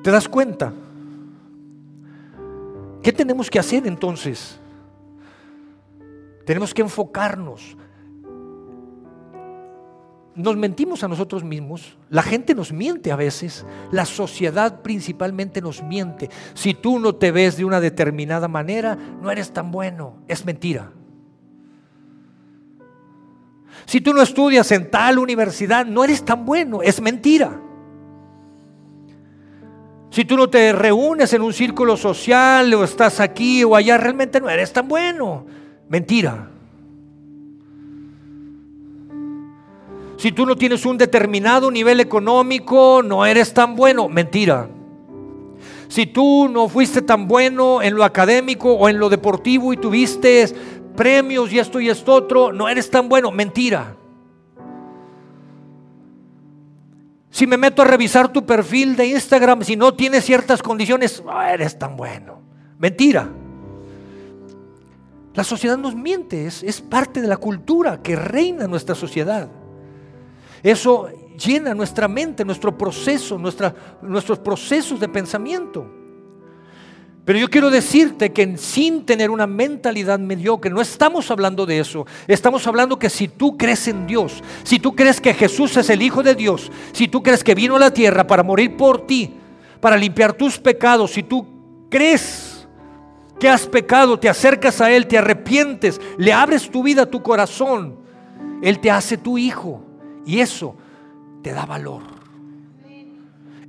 ¿Te 0.03 0.11
das 0.11 0.29
cuenta? 0.29 0.71
¿Qué 3.01 3.11
tenemos 3.11 3.49
que 3.49 3.57
hacer 3.57 3.87
entonces? 3.87 4.59
Tenemos 6.45 6.75
que 6.75 6.83
enfocarnos 6.83 7.75
nos 10.35 10.57
mentimos 10.57 11.03
a 11.03 11.07
nosotros 11.07 11.43
mismos, 11.43 11.97
la 12.09 12.23
gente 12.23 12.55
nos 12.55 12.71
miente 12.71 13.11
a 13.11 13.15
veces, 13.15 13.65
la 13.91 14.05
sociedad 14.05 14.81
principalmente 14.81 15.61
nos 15.61 15.83
miente. 15.83 16.29
Si 16.53 16.73
tú 16.73 16.99
no 16.99 17.15
te 17.15 17.31
ves 17.31 17.57
de 17.57 17.65
una 17.65 17.79
determinada 17.79 18.47
manera, 18.47 18.95
no 18.95 19.29
eres 19.29 19.51
tan 19.51 19.71
bueno, 19.71 20.17
es 20.27 20.45
mentira. 20.45 20.91
Si 23.85 24.01
tú 24.01 24.13
no 24.13 24.21
estudias 24.21 24.71
en 24.71 24.89
tal 24.89 25.19
universidad, 25.19 25.85
no 25.85 26.03
eres 26.03 26.23
tan 26.23 26.45
bueno, 26.45 26.81
es 26.81 27.01
mentira. 27.01 27.59
Si 30.09 30.25
tú 30.25 30.37
no 30.37 30.49
te 30.49 30.71
reúnes 30.73 31.33
en 31.33 31.41
un 31.41 31.53
círculo 31.53 31.97
social 31.97 32.73
o 32.75 32.83
estás 32.83 33.19
aquí 33.19 33.63
o 33.63 33.75
allá, 33.75 33.97
realmente 33.97 34.39
no 34.39 34.49
eres 34.49 34.71
tan 34.71 34.87
bueno, 34.87 35.45
mentira. 35.89 36.52
Si 40.23 40.31
tú 40.31 40.45
no 40.45 40.55
tienes 40.55 40.85
un 40.85 40.97
determinado 40.97 41.69
nivel 41.69 41.99
económico, 41.99 43.01
no 43.03 43.25
eres 43.25 43.53
tan 43.53 43.75
bueno. 43.75 44.07
Mentira. 44.07 44.69
Si 45.89 46.05
tú 46.05 46.47
no 46.47 46.69
fuiste 46.69 47.01
tan 47.01 47.27
bueno 47.27 47.81
en 47.81 47.93
lo 47.93 48.05
académico 48.05 48.71
o 48.71 48.87
en 48.87 48.99
lo 48.99 49.09
deportivo 49.09 49.73
y 49.73 49.75
tuviste 49.75 50.45
premios 50.95 51.51
y 51.51 51.59
esto 51.59 51.81
y 51.81 51.89
esto 51.89 52.13
otro, 52.13 52.53
no 52.53 52.69
eres 52.69 52.89
tan 52.89 53.09
bueno. 53.09 53.31
Mentira. 53.31 53.97
Si 57.29 57.45
me 57.45 57.57
meto 57.57 57.81
a 57.81 57.85
revisar 57.85 58.31
tu 58.31 58.45
perfil 58.45 58.95
de 58.95 59.07
Instagram, 59.07 59.61
si 59.63 59.75
no 59.75 59.93
tienes 59.93 60.23
ciertas 60.23 60.63
condiciones, 60.63 61.21
no 61.21 61.41
eres 61.41 61.77
tan 61.77 61.97
bueno. 61.97 62.39
Mentira. 62.79 63.29
La 65.33 65.43
sociedad 65.43 65.77
nos 65.77 65.95
miente, 65.95 66.45
es, 66.45 66.63
es 66.63 66.79
parte 66.79 67.21
de 67.21 67.27
la 67.27 67.35
cultura 67.35 68.01
que 68.01 68.15
reina 68.15 68.63
en 68.63 68.71
nuestra 68.71 68.95
sociedad. 68.95 69.49
Eso 70.63 71.09
llena 71.37 71.73
nuestra 71.73 72.07
mente, 72.07 72.45
nuestro 72.45 72.77
proceso, 72.77 73.37
nuestros 73.37 74.39
procesos 74.39 74.99
de 74.99 75.09
pensamiento. 75.09 75.85
Pero 77.25 77.39
yo 77.39 77.49
quiero 77.49 77.69
decirte 77.69 78.33
que 78.33 78.57
sin 78.57 79.05
tener 79.05 79.29
una 79.29 79.47
mentalidad 79.47 80.19
mediocre, 80.19 80.69
no 80.69 80.81
estamos 80.81 81.31
hablando 81.31 81.65
de 81.65 81.79
eso. 81.79 82.05
Estamos 82.27 82.67
hablando 82.67 82.99
que 82.99 83.09
si 83.09 83.29
tú 83.29 83.57
crees 83.57 83.87
en 83.87 84.05
Dios, 84.05 84.43
si 84.63 84.77
tú 84.77 84.93
crees 84.93 85.21
que 85.21 85.33
Jesús 85.33 85.77
es 85.77 85.89
el 85.89 86.01
Hijo 86.01 86.21
de 86.21 86.35
Dios, 86.35 86.69
si 86.91 87.07
tú 87.07 87.23
crees 87.23 87.43
que 87.43 87.55
vino 87.55 87.77
a 87.77 87.79
la 87.79 87.91
tierra 87.91 88.27
para 88.27 88.43
morir 88.43 88.75
por 88.75 89.07
ti, 89.07 89.35
para 89.79 89.95
limpiar 89.95 90.33
tus 90.33 90.59
pecados, 90.59 91.11
si 91.11 91.23
tú 91.23 91.87
crees 91.89 92.67
que 93.39 93.47
has 93.47 93.67
pecado, 93.67 94.19
te 94.19 94.27
acercas 94.27 94.81
a 94.81 94.91
Él, 94.91 95.07
te 95.07 95.17
arrepientes, 95.17 96.01
le 96.17 96.33
abres 96.33 96.69
tu 96.69 96.83
vida, 96.83 97.05
tu 97.05 97.23
corazón, 97.23 97.99
Él 98.61 98.79
te 98.79 98.91
hace 98.91 99.17
tu 99.17 99.37
hijo. 99.37 99.81
Y 100.25 100.39
eso 100.39 100.75
te 101.41 101.51
da 101.51 101.65
valor. 101.65 102.01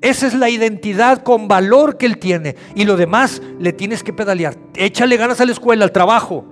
Esa 0.04 0.26
es 0.26 0.34
la 0.34 0.50
identidad 0.50 1.22
con 1.22 1.48
valor 1.48 1.96
que 1.96 2.04
Él 2.04 2.18
tiene. 2.18 2.56
Y 2.74 2.84
lo 2.84 2.96
demás 2.96 3.40
le 3.58 3.72
tienes 3.72 4.02
que 4.02 4.12
pedalear. 4.12 4.54
Échale 4.74 5.16
ganas 5.16 5.40
a 5.40 5.46
la 5.46 5.52
escuela, 5.52 5.84
al 5.84 5.92
trabajo. 5.92 6.44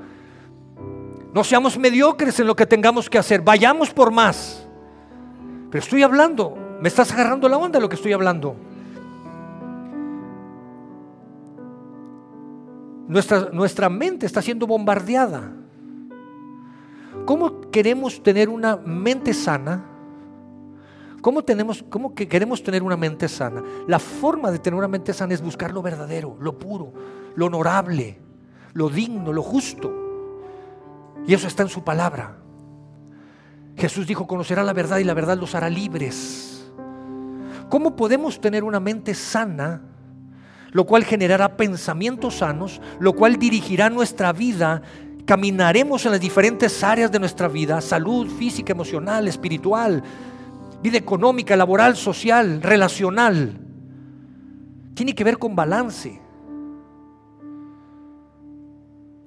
No 1.34 1.44
seamos 1.44 1.78
mediocres 1.78 2.40
en 2.40 2.46
lo 2.46 2.56
que 2.56 2.64
tengamos 2.64 3.10
que 3.10 3.18
hacer. 3.18 3.42
Vayamos 3.42 3.90
por 3.90 4.10
más. 4.10 4.66
Pero 5.70 5.84
estoy 5.84 6.02
hablando. 6.02 6.56
Me 6.80 6.88
estás 6.88 7.12
agarrando 7.12 7.46
la 7.46 7.58
onda 7.58 7.78
de 7.78 7.82
lo 7.82 7.90
que 7.90 7.96
estoy 7.96 8.14
hablando. 8.14 8.56
Nuestra, 13.06 13.50
nuestra 13.52 13.90
mente 13.90 14.24
está 14.24 14.40
siendo 14.40 14.66
bombardeada. 14.66 15.52
¿Cómo 17.26 17.60
queremos 17.70 18.22
tener 18.22 18.48
una 18.48 18.76
mente 18.76 19.34
sana 19.34 19.91
¿Cómo, 21.22 21.44
tenemos, 21.44 21.84
¿Cómo 21.88 22.16
que 22.16 22.26
queremos 22.26 22.64
tener 22.64 22.82
una 22.82 22.96
mente 22.96 23.28
sana? 23.28 23.62
La 23.86 24.00
forma 24.00 24.50
de 24.50 24.58
tener 24.58 24.76
una 24.76 24.88
mente 24.88 25.14
sana 25.14 25.32
es 25.32 25.40
buscar 25.40 25.72
lo 25.72 25.80
verdadero, 25.80 26.36
lo 26.40 26.58
puro, 26.58 26.92
lo 27.36 27.46
honorable, 27.46 28.18
lo 28.74 28.88
digno, 28.88 29.32
lo 29.32 29.40
justo. 29.40 29.92
Y 31.24 31.32
eso 31.32 31.46
está 31.46 31.62
en 31.62 31.68
su 31.68 31.84
palabra. 31.84 32.38
Jesús 33.76 34.08
dijo, 34.08 34.26
conocerá 34.26 34.64
la 34.64 34.72
verdad 34.72 34.98
y 34.98 35.04
la 35.04 35.14
verdad 35.14 35.38
los 35.38 35.54
hará 35.54 35.70
libres. 35.70 36.72
¿Cómo 37.68 37.94
podemos 37.94 38.40
tener 38.40 38.64
una 38.64 38.80
mente 38.80 39.14
sana? 39.14 39.80
Lo 40.72 40.86
cual 40.86 41.04
generará 41.04 41.56
pensamientos 41.56 42.38
sanos, 42.38 42.80
lo 42.98 43.12
cual 43.12 43.36
dirigirá 43.36 43.90
nuestra 43.90 44.32
vida. 44.32 44.82
Caminaremos 45.24 46.04
en 46.04 46.10
las 46.10 46.20
diferentes 46.20 46.82
áreas 46.82 47.12
de 47.12 47.20
nuestra 47.20 47.46
vida, 47.46 47.80
salud 47.80 48.28
física, 48.28 48.72
emocional, 48.72 49.28
espiritual, 49.28 50.02
vida 50.82 50.98
económica, 50.98 51.56
laboral, 51.56 51.96
social, 51.96 52.60
relacional. 52.60 53.58
Tiene 54.94 55.14
que 55.14 55.24
ver 55.24 55.38
con 55.38 55.54
balance. 55.54 56.20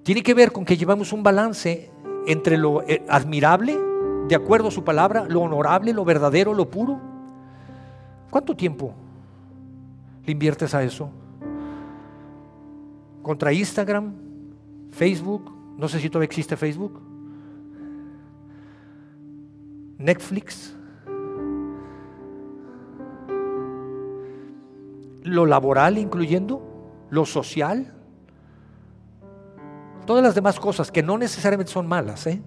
Tiene 0.04 0.22
que 0.22 0.34
ver 0.34 0.52
con 0.52 0.66
que 0.66 0.78
llevamos 0.78 1.14
un 1.14 1.24
balance 1.24 1.90
entre 2.28 2.58
lo 2.58 2.84
eh, 2.84 3.04
admirable, 3.08 3.78
de 4.28 4.36
acuerdo 4.36 4.68
a 4.68 4.72
su 4.72 4.84
palabra, 4.84 5.26
lo 5.28 5.42
honorable, 5.42 5.94
lo 5.94 6.06
verdadero, 6.06 6.54
lo 6.54 6.70
puro. 6.70 7.00
¿Cuánto 8.30 8.56
tiempo 8.56 8.94
le 10.26 10.32
inviertes 10.34 10.76
a 10.76 10.84
eso? 10.84 11.10
Contra 13.22 13.54
Instagram, 13.54 14.14
Facebook, 14.92 15.52
no 15.78 15.88
sé 15.88 16.00
si 16.00 16.10
todavía 16.10 16.26
existe 16.26 16.58
Facebook, 16.58 17.02
Netflix, 19.98 20.76
lo 25.26 25.46
laboral 25.46 25.98
incluyendo, 25.98 26.62
lo 27.10 27.26
social, 27.26 27.94
todas 30.06 30.24
las 30.24 30.36
demás 30.36 30.60
cosas 30.60 30.92
que 30.92 31.04
no 31.04 31.18
necesariamente 31.18 31.72
son 31.72 31.88
malas, 31.88 32.28
¿eh? 32.28 32.42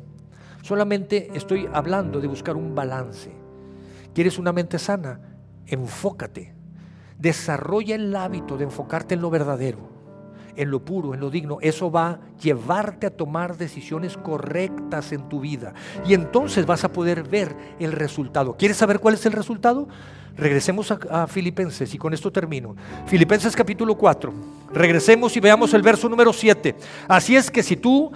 solamente 0.63 1.31
estoy 1.35 1.69
hablando 1.73 2.21
de 2.21 2.29
buscar 2.29 2.57
un 2.57 2.75
balance. 2.75 3.33
¿Quieres 4.15 4.39
una 4.39 4.53
mente 4.53 4.79
sana? 4.79 5.21
Enfócate, 5.67 6.55
desarrolla 7.19 7.95
el 7.95 8.15
hábito 8.15 8.57
de 8.57 8.65
enfocarte 8.65 9.15
en 9.15 9.21
lo 9.21 9.31
verdadero 9.31 9.98
en 10.59 10.73
lo 10.73 10.85
puro, 10.85 11.15
en 11.15 11.21
lo 11.21 11.31
digno, 11.31 11.59
eso 11.63 11.91
va 11.91 12.09
a 12.09 12.19
llevarte 12.43 13.07
a 13.07 13.11
tomar 13.11 13.57
decisiones 13.57 14.17
correctas 14.17 15.13
en 15.13 15.29
tu 15.29 15.41
vida. 15.41 15.73
Y 16.05 16.15
entonces 16.15 16.67
vas 16.67 16.83
a 16.83 16.93
poder 16.93 17.23
ver 17.23 17.55
el 17.79 17.93
resultado. 17.93 18.57
¿Quieres 18.59 18.77
saber 18.77 18.99
cuál 18.99 19.15
es 19.15 19.25
el 19.25 19.33
resultado? 19.33 19.89
Regresemos 20.37 20.91
a, 20.91 21.27
Filipenses 21.29 21.95
y 21.95 21.99
con 21.99 22.13
esto 22.13 22.33
termino. 22.33 22.75
Filipenses 23.07 23.55
capítulo 23.55 23.95
4. 23.97 24.33
Regresemos 24.73 25.37
y 25.37 25.41
veamos 25.41 25.73
el 25.75 25.83
verso 25.83 26.09
número 26.09 26.33
7. 26.33 26.75
Así 27.07 27.37
es 27.37 27.51
que 27.51 27.63
si 27.63 27.77
tú 27.77 28.11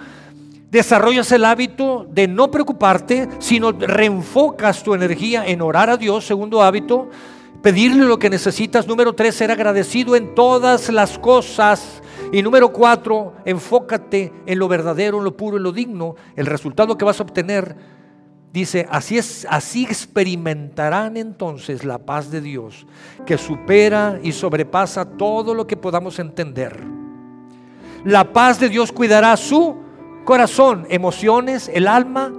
desarrollas 0.69 1.31
el 1.31 1.45
hábito 1.45 2.05
de 2.09 2.27
no 2.27 2.51
preocuparte, 2.51 3.29
sino 3.39 3.71
reenfocas 3.71 4.83
tu 4.83 4.93
energía 4.93 5.45
en 5.45 5.61
orar 5.61 5.89
a 5.89 5.97
Dios, 5.97 6.25
segundo 6.25 6.61
hábito, 6.61 7.09
pedirle 7.61 8.05
lo 8.05 8.19
que 8.19 8.29
necesitas. 8.29 8.85
Número 8.85 9.13
tres, 9.13 9.35
ser 9.35 9.51
agradecido 9.51 10.15
en 10.17 10.35
todas 10.35 10.89
las 10.89 11.17
cosas. 11.17 12.01
Y 12.33 12.41
número 12.41 12.73
cuatro, 12.73 13.33
enfócate 13.45 14.33
en 14.47 14.57
lo 14.57 14.67
verdadero, 14.67 15.19
en 15.19 15.23
lo 15.23 15.37
puro, 15.37 15.57
en 15.57 15.63
lo 15.63 15.71
digno. 15.71 16.15
El 16.35 16.47
resultado 16.47 16.97
que 16.97 17.05
vas 17.05 17.19
a 17.19 17.23
obtener, 17.23 17.75
dice, 18.51 18.87
así 18.89 19.19
es, 19.19 19.45
así 19.51 19.83
experimentarán 19.83 21.15
entonces 21.15 21.85
la 21.85 21.99
paz 21.99 22.31
de 22.31 22.41
Dios, 22.41 22.87
que 23.27 23.37
supera 23.37 24.19
y 24.23 24.31
sobrepasa 24.31 25.05
todo 25.05 25.53
lo 25.53 25.67
que 25.67 25.77
podamos 25.77 26.17
entender. 26.17 26.83
La 28.03 28.33
paz 28.33 28.59
de 28.59 28.69
Dios 28.69 28.91
cuidará 28.91 29.37
su 29.37 29.75
corazón, 30.25 30.87
emociones, 30.89 31.69
el 31.71 31.87
alma, 31.87 32.33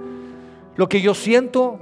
lo 0.75 0.89
que 0.89 0.99
yo 0.99 1.13
siento, 1.13 1.79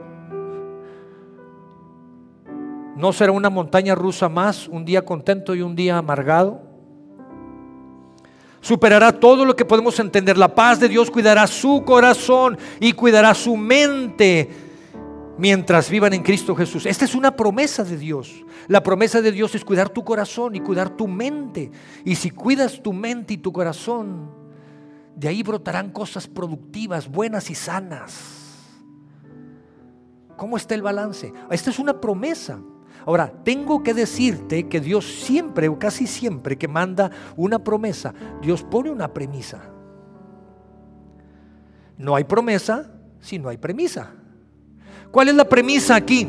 no 2.95 3.11
será 3.11 3.32
una 3.32 3.49
montaña 3.49 3.95
rusa 3.95 4.30
más, 4.30 4.68
un 4.68 4.86
día 4.86 5.03
contento 5.03 5.55
y 5.55 5.64
un 5.64 5.76
día 5.76 5.97
amargado. 5.97 6.72
Superará 8.64 9.11
todo 9.11 9.43
lo 9.43 9.57
que 9.57 9.66
podemos 9.66 9.99
entender. 9.99 10.38
La 10.38 10.55
paz 10.55 10.80
de 10.80 10.88
Dios 10.88 11.11
cuidará 11.11 11.45
su 11.47 11.84
corazón 11.86 12.57
y 12.80 12.93
cuidará 12.93 13.34
su 13.34 13.57
mente 13.57 14.49
mientras 15.38 15.89
vivan 15.89 16.14
en 16.14 16.24
Cristo 16.24 16.55
Jesús. 16.55 16.86
Esta 16.86 17.03
es 17.03 17.14
una 17.14 17.36
promesa 17.36 17.84
de 17.84 17.97
Dios. 17.97 18.45
La 18.70 18.82
promesa 18.82 19.22
de 19.22 19.34
Dios 19.34 19.53
es 19.53 19.66
cuidar 19.66 19.89
tu 19.89 20.05
corazón 20.05 20.55
y 20.55 20.61
cuidar 20.61 20.91
tu 20.95 21.09
mente. 21.09 21.72
Y 22.05 22.16
si 22.16 22.30
cuidas 22.30 22.82
tu 22.82 22.93
mente 22.93 23.34
y 23.34 23.38
tu 23.38 23.51
corazón, 23.51 24.32
de 25.14 25.28
ahí 25.28 25.43
brotarán 25.43 25.91
cosas 25.91 26.26
productivas, 26.26 27.09
buenas 27.09 27.49
y 27.49 27.55
sanas. 27.55 28.14
¿Cómo 30.38 30.55
está 30.55 30.74
el 30.74 30.82
balance? 30.82 31.34
Esta 31.51 31.70
es 31.70 31.80
una 31.80 31.99
promesa. 31.99 32.61
Ahora, 33.06 33.32
tengo 33.43 33.84
que 33.84 33.93
decirte 33.93 34.68
que 34.68 34.80
Dios 34.80 35.06
siempre 35.24 35.68
o 35.68 35.78
casi 35.78 36.08
siempre 36.08 36.58
que 36.58 36.68
manda 36.68 37.12
una 37.36 37.60
promesa, 37.60 38.14
Dios 38.41 38.64
pone 38.64 38.89
una 38.91 39.14
premisa. 39.14 39.62
No 41.97 42.16
hay 42.16 42.24
promesa 42.24 42.89
si 43.20 43.39
no 43.39 43.49
hay 43.49 43.58
premisa. 43.58 44.12
¿Cuál 45.12 45.30
es 45.30 45.36
la 45.36 45.47
premisa 45.47 45.95
aquí? 45.95 46.28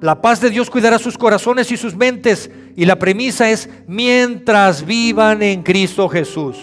La 0.00 0.20
paz 0.20 0.40
de 0.40 0.50
Dios 0.50 0.68
cuidará 0.68 0.98
sus 0.98 1.16
corazones 1.16 1.70
y 1.70 1.76
sus 1.76 1.94
mentes. 1.94 2.50
Y 2.74 2.84
la 2.84 2.98
premisa 2.98 3.50
es 3.50 3.70
mientras 3.86 4.84
vivan 4.84 5.42
en 5.42 5.62
Cristo 5.62 6.08
Jesús. 6.08 6.58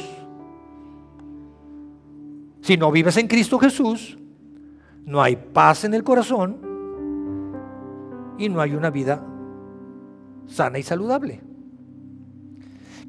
Si 2.61 2.75
no 2.75 2.91
vives 2.91 3.15
en 3.17 3.27
Cristo 3.27 3.57
Jesús, 3.57 4.17
no 5.05 5.21
hay 5.21 5.37
paz 5.37 5.85
en 5.85 5.93
el 5.93 6.03
corazón 6.03 6.68
y 8.39 8.49
no 8.49 8.61
hay 8.61 8.73
una 8.73 8.89
vida 8.89 9.21
sana 10.47 10.79
y 10.79 10.83
saludable. 10.83 11.41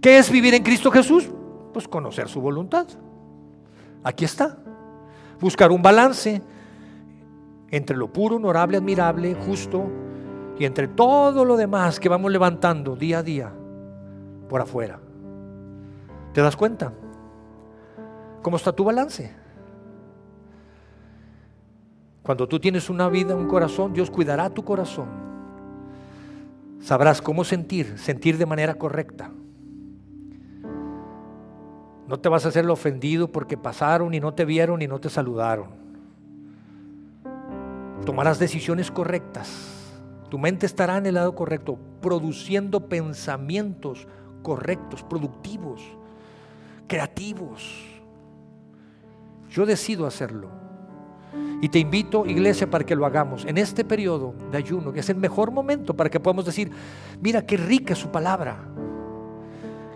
¿Qué 0.02 0.18
es 0.18 0.30
vivir 0.30 0.54
en 0.54 0.62
Cristo 0.62 0.90
Jesús? 0.90 1.30
Pues 1.72 1.88
conocer 1.88 2.28
su 2.28 2.40
voluntad. 2.40 2.86
Aquí 4.02 4.24
está. 4.24 4.58
Buscar 5.40 5.70
un 5.70 5.80
balance 5.80 6.42
entre 7.70 7.96
lo 7.96 8.12
puro, 8.12 8.36
honorable, 8.36 8.76
admirable, 8.76 9.34
justo 9.34 9.86
y 10.58 10.64
entre 10.64 10.88
todo 10.88 11.44
lo 11.44 11.56
demás 11.56 12.00
que 12.00 12.08
vamos 12.08 12.30
levantando 12.32 12.96
día 12.96 13.18
a 13.18 13.22
día 13.22 13.52
por 14.48 14.60
afuera. 14.60 15.00
¿Te 16.34 16.40
das 16.40 16.56
cuenta? 16.56 16.92
¿Cómo 18.42 18.56
está 18.56 18.72
tu 18.72 18.84
balance? 18.84 19.39
Cuando 22.22 22.46
tú 22.46 22.60
tienes 22.60 22.90
una 22.90 23.08
vida, 23.08 23.34
un 23.34 23.48
corazón, 23.48 23.92
Dios 23.92 24.10
cuidará 24.10 24.50
tu 24.50 24.64
corazón. 24.64 25.08
Sabrás 26.80 27.20
cómo 27.20 27.44
sentir, 27.44 27.98
sentir 27.98 28.38
de 28.38 28.46
manera 28.46 28.74
correcta. 28.74 29.30
No 32.06 32.18
te 32.18 32.28
vas 32.28 32.44
a 32.44 32.48
hacer 32.48 32.68
ofendido 32.68 33.30
porque 33.30 33.56
pasaron 33.56 34.12
y 34.14 34.20
no 34.20 34.34
te 34.34 34.44
vieron 34.44 34.82
y 34.82 34.88
no 34.88 34.98
te 34.98 35.08
saludaron. 35.08 35.68
Tomarás 38.04 38.38
decisiones 38.38 38.90
correctas. 38.90 39.76
Tu 40.28 40.38
mente 40.38 40.66
estará 40.66 40.96
en 40.96 41.06
el 41.06 41.14
lado 41.14 41.34
correcto, 41.34 41.78
produciendo 42.00 42.88
pensamientos 42.88 44.06
correctos, 44.42 45.02
productivos, 45.02 45.82
creativos. 46.86 47.84
Yo 49.50 49.66
decido 49.66 50.06
hacerlo. 50.06 50.59
Y 51.60 51.68
te 51.68 51.78
invito, 51.78 52.24
iglesia, 52.26 52.68
para 52.68 52.84
que 52.84 52.96
lo 52.96 53.04
hagamos 53.04 53.44
en 53.44 53.58
este 53.58 53.84
periodo 53.84 54.34
de 54.50 54.58
ayuno, 54.58 54.92
que 54.92 55.00
es 55.00 55.10
el 55.10 55.16
mejor 55.16 55.50
momento 55.50 55.94
para 55.94 56.08
que 56.08 56.18
podamos 56.18 56.44
decir, 56.46 56.70
mira 57.20 57.44
qué 57.44 57.56
rica 57.56 57.92
es 57.92 57.98
su 57.98 58.10
palabra. 58.10 58.58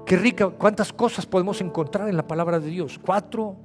Qué 0.05 0.17
rica, 0.17 0.51
cuántas 0.51 0.93
cosas 0.93 1.25
podemos 1.25 1.61
encontrar 1.63 2.09
en 2.09 2.17
la 2.17 2.27
palabra 2.27 2.61
de 2.61 2.69
Dios. 2.69 3.01
Cuatro, 3.03 3.57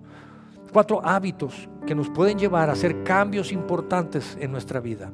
cuatro 0.71 1.01
hábitos 1.03 1.67
que 1.85 1.93
nos 1.93 2.09
pueden 2.09 2.39
llevar 2.39 2.69
a 2.69 2.73
hacer 2.73 3.03
cambios 3.03 3.51
importantes 3.51 4.37
en 4.39 4.51
nuestra 4.51 4.79
vida. 4.79 5.11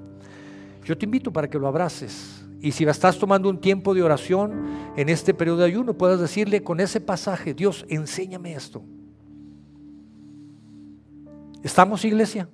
Yo 0.84 0.96
te 0.96 1.06
invito 1.06 1.34
para 1.34 1.50
que 1.50 1.58
lo 1.58 1.68
abraces. 1.68 2.46
Y 2.62 2.72
si 2.72 2.84
estás 2.86 3.18
tomando 3.18 3.50
un 3.50 3.60
tiempo 3.60 3.96
de 3.96 4.04
oración 4.04 4.94
en 4.96 5.10
este 5.10 5.34
periodo 5.34 5.58
de 5.58 5.66
ayuno, 5.66 5.96
puedas 5.96 6.20
decirle 6.20 6.62
con 6.64 6.80
ese 6.80 7.02
pasaje, 7.02 7.56
Dios, 7.56 7.86
enséñame 7.90 8.54
esto. 8.54 8.84
¿Estamos, 11.66 12.06
iglesia? 12.06 12.48